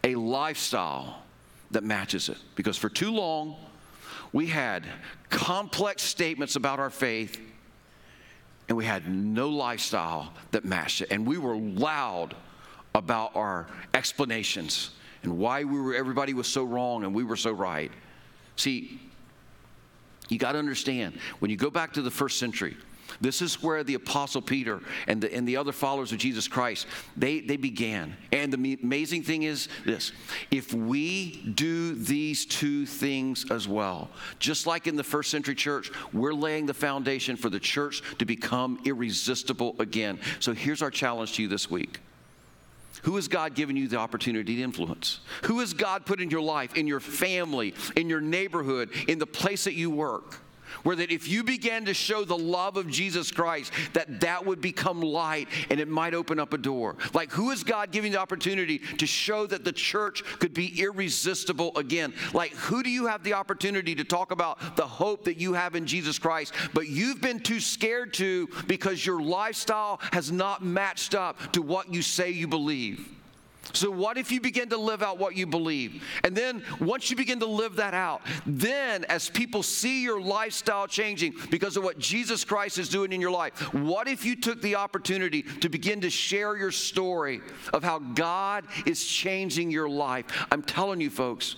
a 0.04 0.14
lifestyle 0.14 1.22
that 1.70 1.84
matches 1.84 2.28
it. 2.28 2.38
Because 2.54 2.76
for 2.76 2.88
too 2.88 3.12
long, 3.12 3.56
we 4.36 4.44
had 4.44 4.84
complex 5.30 6.02
statements 6.02 6.56
about 6.56 6.78
our 6.78 6.90
faith, 6.90 7.40
and 8.68 8.76
we 8.76 8.84
had 8.84 9.08
no 9.08 9.48
lifestyle 9.48 10.30
that 10.50 10.62
matched 10.62 11.00
it. 11.00 11.08
And 11.10 11.26
we 11.26 11.38
were 11.38 11.56
loud 11.56 12.36
about 12.94 13.34
our 13.34 13.66
explanations 13.94 14.90
and 15.22 15.38
why 15.38 15.64
we 15.64 15.80
were 15.80 15.94
everybody 15.94 16.34
was 16.34 16.46
so 16.46 16.64
wrong 16.64 17.04
and 17.04 17.14
we 17.14 17.24
were 17.24 17.36
so 17.36 17.50
right. 17.50 17.90
See, 18.56 19.00
you 20.28 20.36
got 20.36 20.52
to 20.52 20.58
understand 20.58 21.18
when 21.38 21.50
you 21.50 21.56
go 21.56 21.70
back 21.70 21.94
to 21.94 22.02
the 22.02 22.10
first 22.10 22.38
century, 22.38 22.76
this 23.20 23.42
is 23.42 23.62
where 23.62 23.84
the 23.84 23.94
Apostle 23.94 24.42
Peter 24.42 24.80
and 25.06 25.22
the, 25.22 25.32
and 25.34 25.46
the 25.46 25.56
other 25.56 25.72
followers 25.72 26.12
of 26.12 26.18
Jesus 26.18 26.48
Christ, 26.48 26.86
they, 27.16 27.40
they 27.40 27.56
began. 27.56 28.16
And 28.32 28.52
the 28.52 28.78
amazing 28.82 29.22
thing 29.22 29.44
is 29.44 29.68
this 29.84 30.12
if 30.50 30.72
we 30.72 31.42
do 31.54 31.94
these 31.94 32.46
two 32.46 32.86
things 32.86 33.50
as 33.50 33.66
well, 33.68 34.10
just 34.38 34.66
like 34.66 34.86
in 34.86 34.96
the 34.96 35.04
first 35.04 35.30
century 35.30 35.54
church, 35.54 35.90
we're 36.12 36.34
laying 36.34 36.66
the 36.66 36.74
foundation 36.74 37.36
for 37.36 37.50
the 37.50 37.60
church 37.60 38.02
to 38.18 38.24
become 38.24 38.80
irresistible 38.84 39.76
again. 39.78 40.18
So 40.40 40.52
here's 40.52 40.82
our 40.82 40.90
challenge 40.90 41.34
to 41.34 41.42
you 41.42 41.48
this 41.48 41.70
week. 41.70 42.00
Who 43.02 43.16
has 43.16 43.28
God 43.28 43.54
given 43.54 43.76
you 43.76 43.86
the 43.86 43.98
opportunity 43.98 44.56
to 44.56 44.62
influence? 44.62 45.20
Who 45.44 45.60
has 45.60 45.74
God 45.74 46.06
put 46.06 46.20
in 46.20 46.30
your 46.30 46.40
life, 46.40 46.74
in 46.74 46.86
your 46.86 46.98
family, 46.98 47.74
in 47.94 48.08
your 48.08 48.20
neighborhood, 48.20 48.90
in 49.06 49.18
the 49.18 49.26
place 49.26 49.64
that 49.64 49.74
you 49.74 49.90
work? 49.90 50.40
Where 50.82 50.96
that 50.96 51.10
if 51.10 51.28
you 51.28 51.42
began 51.42 51.84
to 51.84 51.94
show 51.94 52.24
the 52.24 52.36
love 52.36 52.76
of 52.76 52.88
Jesus 52.88 53.30
Christ, 53.30 53.72
that 53.92 54.20
that 54.20 54.44
would 54.44 54.60
become 54.60 55.00
light 55.00 55.48
and 55.70 55.80
it 55.80 55.88
might 55.88 56.14
open 56.14 56.38
up 56.38 56.52
a 56.52 56.58
door. 56.58 56.96
Like, 57.14 57.30
who 57.32 57.50
is 57.50 57.64
God 57.64 57.90
giving 57.90 58.12
the 58.12 58.20
opportunity 58.20 58.78
to 58.78 59.06
show 59.06 59.46
that 59.46 59.64
the 59.64 59.72
church 59.72 60.24
could 60.38 60.54
be 60.54 60.80
irresistible 60.80 61.76
again? 61.76 62.12
Like, 62.32 62.52
who 62.52 62.82
do 62.82 62.90
you 62.90 63.06
have 63.06 63.22
the 63.22 63.34
opportunity 63.34 63.94
to 63.94 64.04
talk 64.04 64.30
about 64.30 64.76
the 64.76 64.86
hope 64.86 65.24
that 65.24 65.38
you 65.38 65.52
have 65.54 65.74
in 65.74 65.86
Jesus 65.86 66.18
Christ, 66.18 66.54
but 66.74 66.88
you've 66.88 67.20
been 67.20 67.40
too 67.40 67.60
scared 67.60 68.14
to 68.14 68.48
because 68.66 69.04
your 69.04 69.20
lifestyle 69.20 70.00
has 70.12 70.30
not 70.32 70.64
matched 70.64 71.14
up 71.14 71.52
to 71.52 71.62
what 71.62 71.92
you 71.92 72.02
say 72.02 72.30
you 72.30 72.48
believe? 72.48 73.08
So, 73.72 73.90
what 73.90 74.18
if 74.18 74.30
you 74.30 74.40
begin 74.40 74.68
to 74.70 74.76
live 74.76 75.02
out 75.02 75.18
what 75.18 75.36
you 75.36 75.46
believe? 75.46 76.02
And 76.24 76.36
then, 76.36 76.62
once 76.80 77.10
you 77.10 77.16
begin 77.16 77.40
to 77.40 77.46
live 77.46 77.76
that 77.76 77.94
out, 77.94 78.22
then 78.46 79.04
as 79.04 79.28
people 79.28 79.62
see 79.62 80.02
your 80.02 80.20
lifestyle 80.20 80.86
changing 80.86 81.34
because 81.50 81.76
of 81.76 81.84
what 81.84 81.98
Jesus 81.98 82.44
Christ 82.44 82.78
is 82.78 82.88
doing 82.88 83.12
in 83.12 83.20
your 83.20 83.30
life, 83.30 83.72
what 83.74 84.08
if 84.08 84.24
you 84.24 84.36
took 84.36 84.60
the 84.62 84.76
opportunity 84.76 85.42
to 85.42 85.68
begin 85.68 86.00
to 86.02 86.10
share 86.10 86.56
your 86.56 86.72
story 86.72 87.40
of 87.72 87.82
how 87.82 87.98
God 87.98 88.64
is 88.84 89.04
changing 89.04 89.70
your 89.70 89.88
life? 89.88 90.26
I'm 90.50 90.62
telling 90.62 91.00
you, 91.00 91.10
folks, 91.10 91.56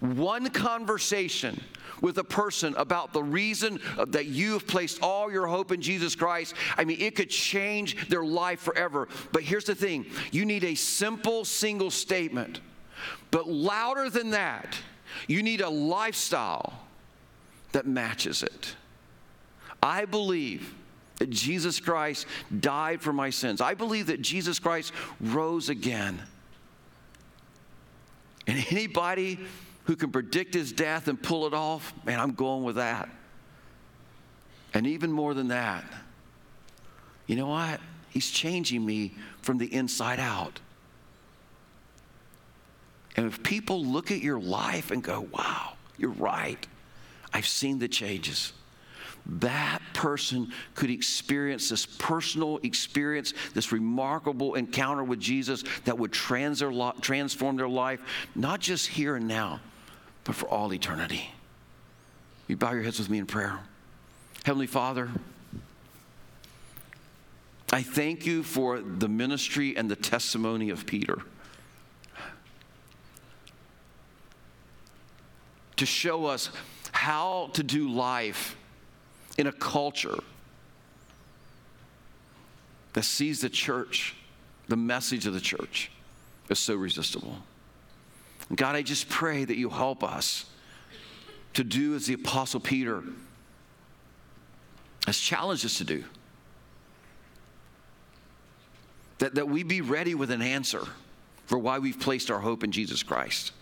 one 0.00 0.48
conversation 0.50 1.60
with 2.00 2.18
a 2.18 2.24
person 2.24 2.74
about 2.76 3.12
the 3.12 3.22
reason 3.22 3.80
that 4.06 4.26
you 4.26 4.52
have 4.52 4.66
placed 4.66 5.02
all 5.02 5.32
your 5.32 5.46
hope 5.46 5.72
in 5.72 5.80
Jesus 5.80 6.14
Christ, 6.14 6.54
I 6.76 6.84
mean, 6.84 7.00
it 7.00 7.16
could 7.16 7.30
change 7.30 8.08
their 8.08 8.24
life 8.24 8.60
forever. 8.60 9.08
But 9.32 9.42
here's 9.42 9.64
the 9.64 9.74
thing 9.74 10.06
you 10.30 10.44
need 10.44 10.64
a 10.64 10.74
simple, 10.74 11.44
single 11.44 11.90
statement. 11.90 12.60
But 13.30 13.48
louder 13.48 14.10
than 14.10 14.30
that, 14.30 14.76
You 15.26 15.42
need 15.42 15.60
a 15.60 15.68
lifestyle 15.68 16.72
that 17.72 17.86
matches 17.86 18.42
it. 18.42 18.74
I 19.82 20.04
believe 20.04 20.74
that 21.16 21.30
Jesus 21.30 21.80
Christ 21.80 22.26
died 22.60 23.02
for 23.02 23.12
my 23.12 23.30
sins. 23.30 23.60
I 23.60 23.74
believe 23.74 24.06
that 24.06 24.22
Jesus 24.22 24.58
Christ 24.58 24.92
rose 25.20 25.68
again. 25.68 26.20
And 28.46 28.64
anybody 28.70 29.38
who 29.88 29.96
can 29.96 30.12
predict 30.12 30.52
his 30.52 30.70
death 30.70 31.08
and 31.08 31.20
pull 31.20 31.46
it 31.46 31.54
off, 31.54 31.94
man, 32.04 32.20
I'm 32.20 32.32
going 32.32 32.62
with 32.62 32.76
that. 32.76 33.08
And 34.74 34.86
even 34.86 35.10
more 35.10 35.32
than 35.32 35.48
that, 35.48 35.82
you 37.26 37.36
know 37.36 37.46
what? 37.46 37.80
He's 38.10 38.30
changing 38.30 38.84
me 38.84 39.14
from 39.40 39.56
the 39.56 39.72
inside 39.72 40.20
out. 40.20 40.60
And 43.16 43.26
if 43.26 43.42
people 43.42 43.82
look 43.82 44.10
at 44.10 44.20
your 44.20 44.38
life 44.38 44.90
and 44.90 45.02
go, 45.02 45.26
wow, 45.32 45.72
you're 45.96 46.10
right, 46.10 46.64
I've 47.32 47.48
seen 47.48 47.78
the 47.78 47.88
changes 47.88 48.52
that 49.40 49.80
person 49.92 50.50
could 50.74 50.88
experience 50.88 51.68
this 51.68 51.84
personal 51.84 52.58
experience, 52.62 53.34
this 53.52 53.72
remarkable 53.72 54.54
encounter 54.54 55.04
with 55.04 55.20
Jesus 55.20 55.64
that 55.84 55.98
would 55.98 56.12
trans 56.12 56.60
their 56.60 56.72
transform 57.02 57.56
their 57.56 57.68
life, 57.68 58.00
not 58.34 58.58
just 58.58 58.86
here 58.86 59.16
and 59.16 59.28
now, 59.28 59.60
but 60.28 60.36
for 60.36 60.46
all 60.46 60.74
eternity. 60.74 61.30
You 62.48 62.56
bow 62.58 62.72
your 62.72 62.82
heads 62.82 62.98
with 62.98 63.08
me 63.08 63.16
in 63.16 63.24
prayer. 63.24 63.60
Heavenly 64.44 64.66
Father, 64.66 65.08
I 67.72 67.80
thank 67.82 68.26
you 68.26 68.42
for 68.42 68.78
the 68.78 69.08
ministry 69.08 69.74
and 69.74 69.90
the 69.90 69.96
testimony 69.96 70.68
of 70.68 70.84
Peter. 70.84 71.16
To 75.76 75.86
show 75.86 76.26
us 76.26 76.50
how 76.92 77.48
to 77.54 77.62
do 77.62 77.88
life 77.88 78.54
in 79.38 79.46
a 79.46 79.52
culture 79.52 80.18
that 82.92 83.04
sees 83.04 83.40
the 83.40 83.48
church, 83.48 84.14
the 84.68 84.76
message 84.76 85.26
of 85.26 85.32
the 85.32 85.40
church, 85.40 85.90
as 86.50 86.58
so 86.58 86.74
resistible. 86.74 87.38
God, 88.54 88.76
I 88.76 88.82
just 88.82 89.08
pray 89.08 89.44
that 89.44 89.56
you 89.56 89.68
help 89.68 90.02
us 90.02 90.46
to 91.54 91.64
do 91.64 91.94
as 91.94 92.06
the 92.06 92.14
Apostle 92.14 92.60
Peter 92.60 93.02
has 95.06 95.18
challenged 95.18 95.64
us 95.64 95.78
to 95.78 95.84
do. 95.84 96.04
That, 99.18 99.34
that 99.34 99.48
we 99.48 99.64
be 99.64 99.80
ready 99.80 100.14
with 100.14 100.30
an 100.30 100.42
answer 100.42 100.86
for 101.46 101.58
why 101.58 101.78
we've 101.78 101.98
placed 101.98 102.30
our 102.30 102.38
hope 102.38 102.62
in 102.62 102.72
Jesus 102.72 103.02
Christ. 103.02 103.52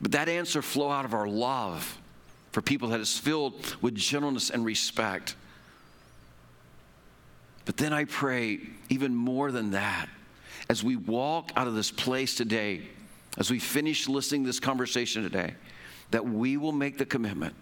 But 0.00 0.12
that 0.12 0.28
answer 0.28 0.60
flow 0.62 0.90
out 0.90 1.04
of 1.04 1.14
our 1.14 1.28
love 1.28 1.98
for 2.50 2.60
people 2.60 2.88
that 2.88 3.00
is 3.00 3.16
filled 3.16 3.76
with 3.80 3.94
gentleness 3.94 4.50
and 4.50 4.64
respect. 4.64 5.36
But 7.64 7.76
then 7.76 7.92
I 7.92 8.04
pray, 8.04 8.60
even 8.88 9.14
more 9.14 9.52
than 9.52 9.70
that, 9.70 10.08
as 10.68 10.82
we 10.82 10.96
walk 10.96 11.52
out 11.56 11.68
of 11.68 11.74
this 11.74 11.90
place 11.90 12.34
today, 12.34 12.82
as 13.38 13.50
we 13.50 13.58
finish 13.58 14.08
listening 14.08 14.44
this 14.44 14.60
conversation 14.60 15.22
today, 15.22 15.54
that 16.10 16.24
we 16.24 16.56
will 16.56 16.72
make 16.72 16.98
the 16.98 17.06
commitment 17.06 17.54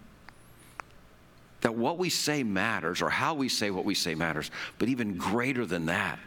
that 1.61 1.75
what 1.75 1.99
we 1.99 2.09
say 2.09 2.43
matters, 2.43 3.03
or 3.03 3.11
how 3.11 3.35
we 3.35 3.49
say 3.49 3.71
what 3.71 3.85
we 3.85 3.95
say 3.95 4.15
matters, 4.15 4.51
but 4.79 4.89
even 4.89 5.17
greater 5.17 5.67
than 5.67 5.87
that, 5.87 6.19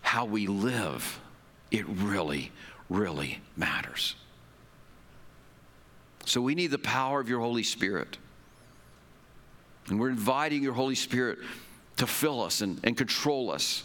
how 0.00 0.24
we 0.24 0.46
live, 0.46 1.20
it 1.70 1.86
really, 1.88 2.50
really 2.88 3.40
matters. 3.56 4.14
So 6.26 6.40
we 6.40 6.54
need 6.54 6.70
the 6.70 6.78
power 6.78 7.20
of 7.20 7.28
your 7.28 7.40
Holy 7.40 7.62
Spirit. 7.62 8.16
And 9.88 10.00
we're 10.00 10.08
inviting 10.08 10.62
your 10.62 10.72
Holy 10.72 10.94
Spirit 10.94 11.38
to 11.98 12.06
fill 12.06 12.42
us 12.42 12.62
and, 12.62 12.80
and 12.82 12.96
control 12.96 13.50
us 13.50 13.84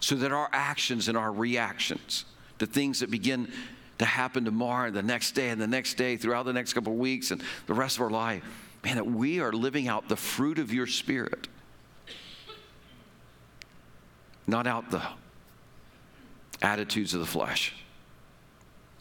so 0.00 0.16
that 0.16 0.32
our 0.32 0.48
actions 0.52 1.06
and 1.08 1.16
our 1.16 1.30
reactions, 1.30 2.24
the 2.58 2.66
things 2.66 3.00
that 3.00 3.10
begin 3.10 3.50
to 3.98 4.04
happen 4.04 4.44
tomorrow 4.44 4.88
and 4.88 4.96
the 4.96 5.02
next 5.02 5.32
day 5.32 5.50
and 5.50 5.60
the 5.60 5.66
next 5.66 5.94
day 5.94 6.16
throughout 6.16 6.44
the 6.44 6.52
next 6.52 6.72
couple 6.72 6.92
of 6.92 6.98
weeks 6.98 7.30
and 7.30 7.42
the 7.66 7.74
rest 7.74 7.96
of 7.96 8.02
our 8.02 8.10
life, 8.10 8.42
man, 8.84 8.96
that 8.96 9.06
we 9.06 9.40
are 9.40 9.52
living 9.52 9.88
out 9.88 10.08
the 10.08 10.16
fruit 10.16 10.58
of 10.58 10.72
your 10.72 10.86
Spirit, 10.86 11.48
not 14.46 14.66
out 14.66 14.90
the 14.90 15.02
attitudes 16.62 17.14
of 17.14 17.20
the 17.20 17.26
flesh. 17.26 17.74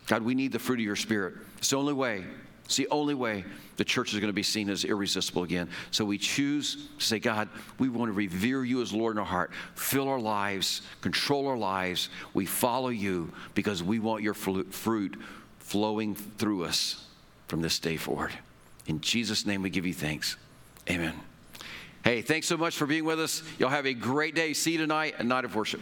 God, 0.07 0.23
we 0.23 0.35
need 0.35 0.51
the 0.51 0.59
fruit 0.59 0.79
of 0.79 0.85
your 0.85 0.95
Spirit. 0.95 1.35
It's 1.57 1.69
the 1.69 1.77
only 1.77 1.93
way 1.93 2.25
it's 2.65 2.77
the 2.77 2.87
only 2.89 3.13
way 3.13 3.43
the 3.77 3.83
church 3.83 4.13
is 4.13 4.19
going 4.19 4.29
to 4.29 4.33
be 4.33 4.43
seen 4.43 4.69
as 4.69 4.85
irresistible 4.85 5.43
again. 5.43 5.69
So 5.91 6.05
we 6.05 6.17
choose 6.17 6.87
to 6.97 7.03
say, 7.03 7.19
God, 7.19 7.49
we 7.79 7.89
want 7.89 8.09
to 8.09 8.13
revere 8.13 8.63
you 8.63 8.81
as 8.81 8.93
Lord 8.93 9.15
in 9.15 9.19
our 9.19 9.25
heart, 9.25 9.51
fill 9.75 10.07
our 10.07 10.19
lives, 10.19 10.81
control 11.01 11.47
our 11.47 11.57
lives. 11.57 12.09
We 12.33 12.45
follow 12.45 12.89
you 12.89 13.31
because 13.53 13.83
we 13.83 13.99
want 13.99 14.23
your 14.23 14.33
fruit 14.33 15.17
flowing 15.59 16.15
through 16.15 16.65
us 16.65 17.05
from 17.47 17.61
this 17.61 17.79
day 17.79 17.97
forward. 17.97 18.31
In 18.87 19.01
Jesus' 19.01 19.45
name, 19.45 19.61
we 19.61 19.69
give 19.69 19.85
you 19.85 19.93
thanks. 19.93 20.37
Amen. 20.89 21.13
Hey, 22.03 22.21
thanks 22.21 22.47
so 22.47 22.57
much 22.57 22.75
for 22.75 22.85
being 22.85 23.05
with 23.05 23.19
us. 23.19 23.43
Y'all 23.57 23.69
have 23.69 23.85
a 23.85 23.93
great 23.93 24.35
day. 24.35 24.53
See 24.53 24.73
you 24.73 24.77
tonight 24.77 25.15
at 25.17 25.25
Night 25.25 25.45
of 25.45 25.55
Worship. 25.55 25.81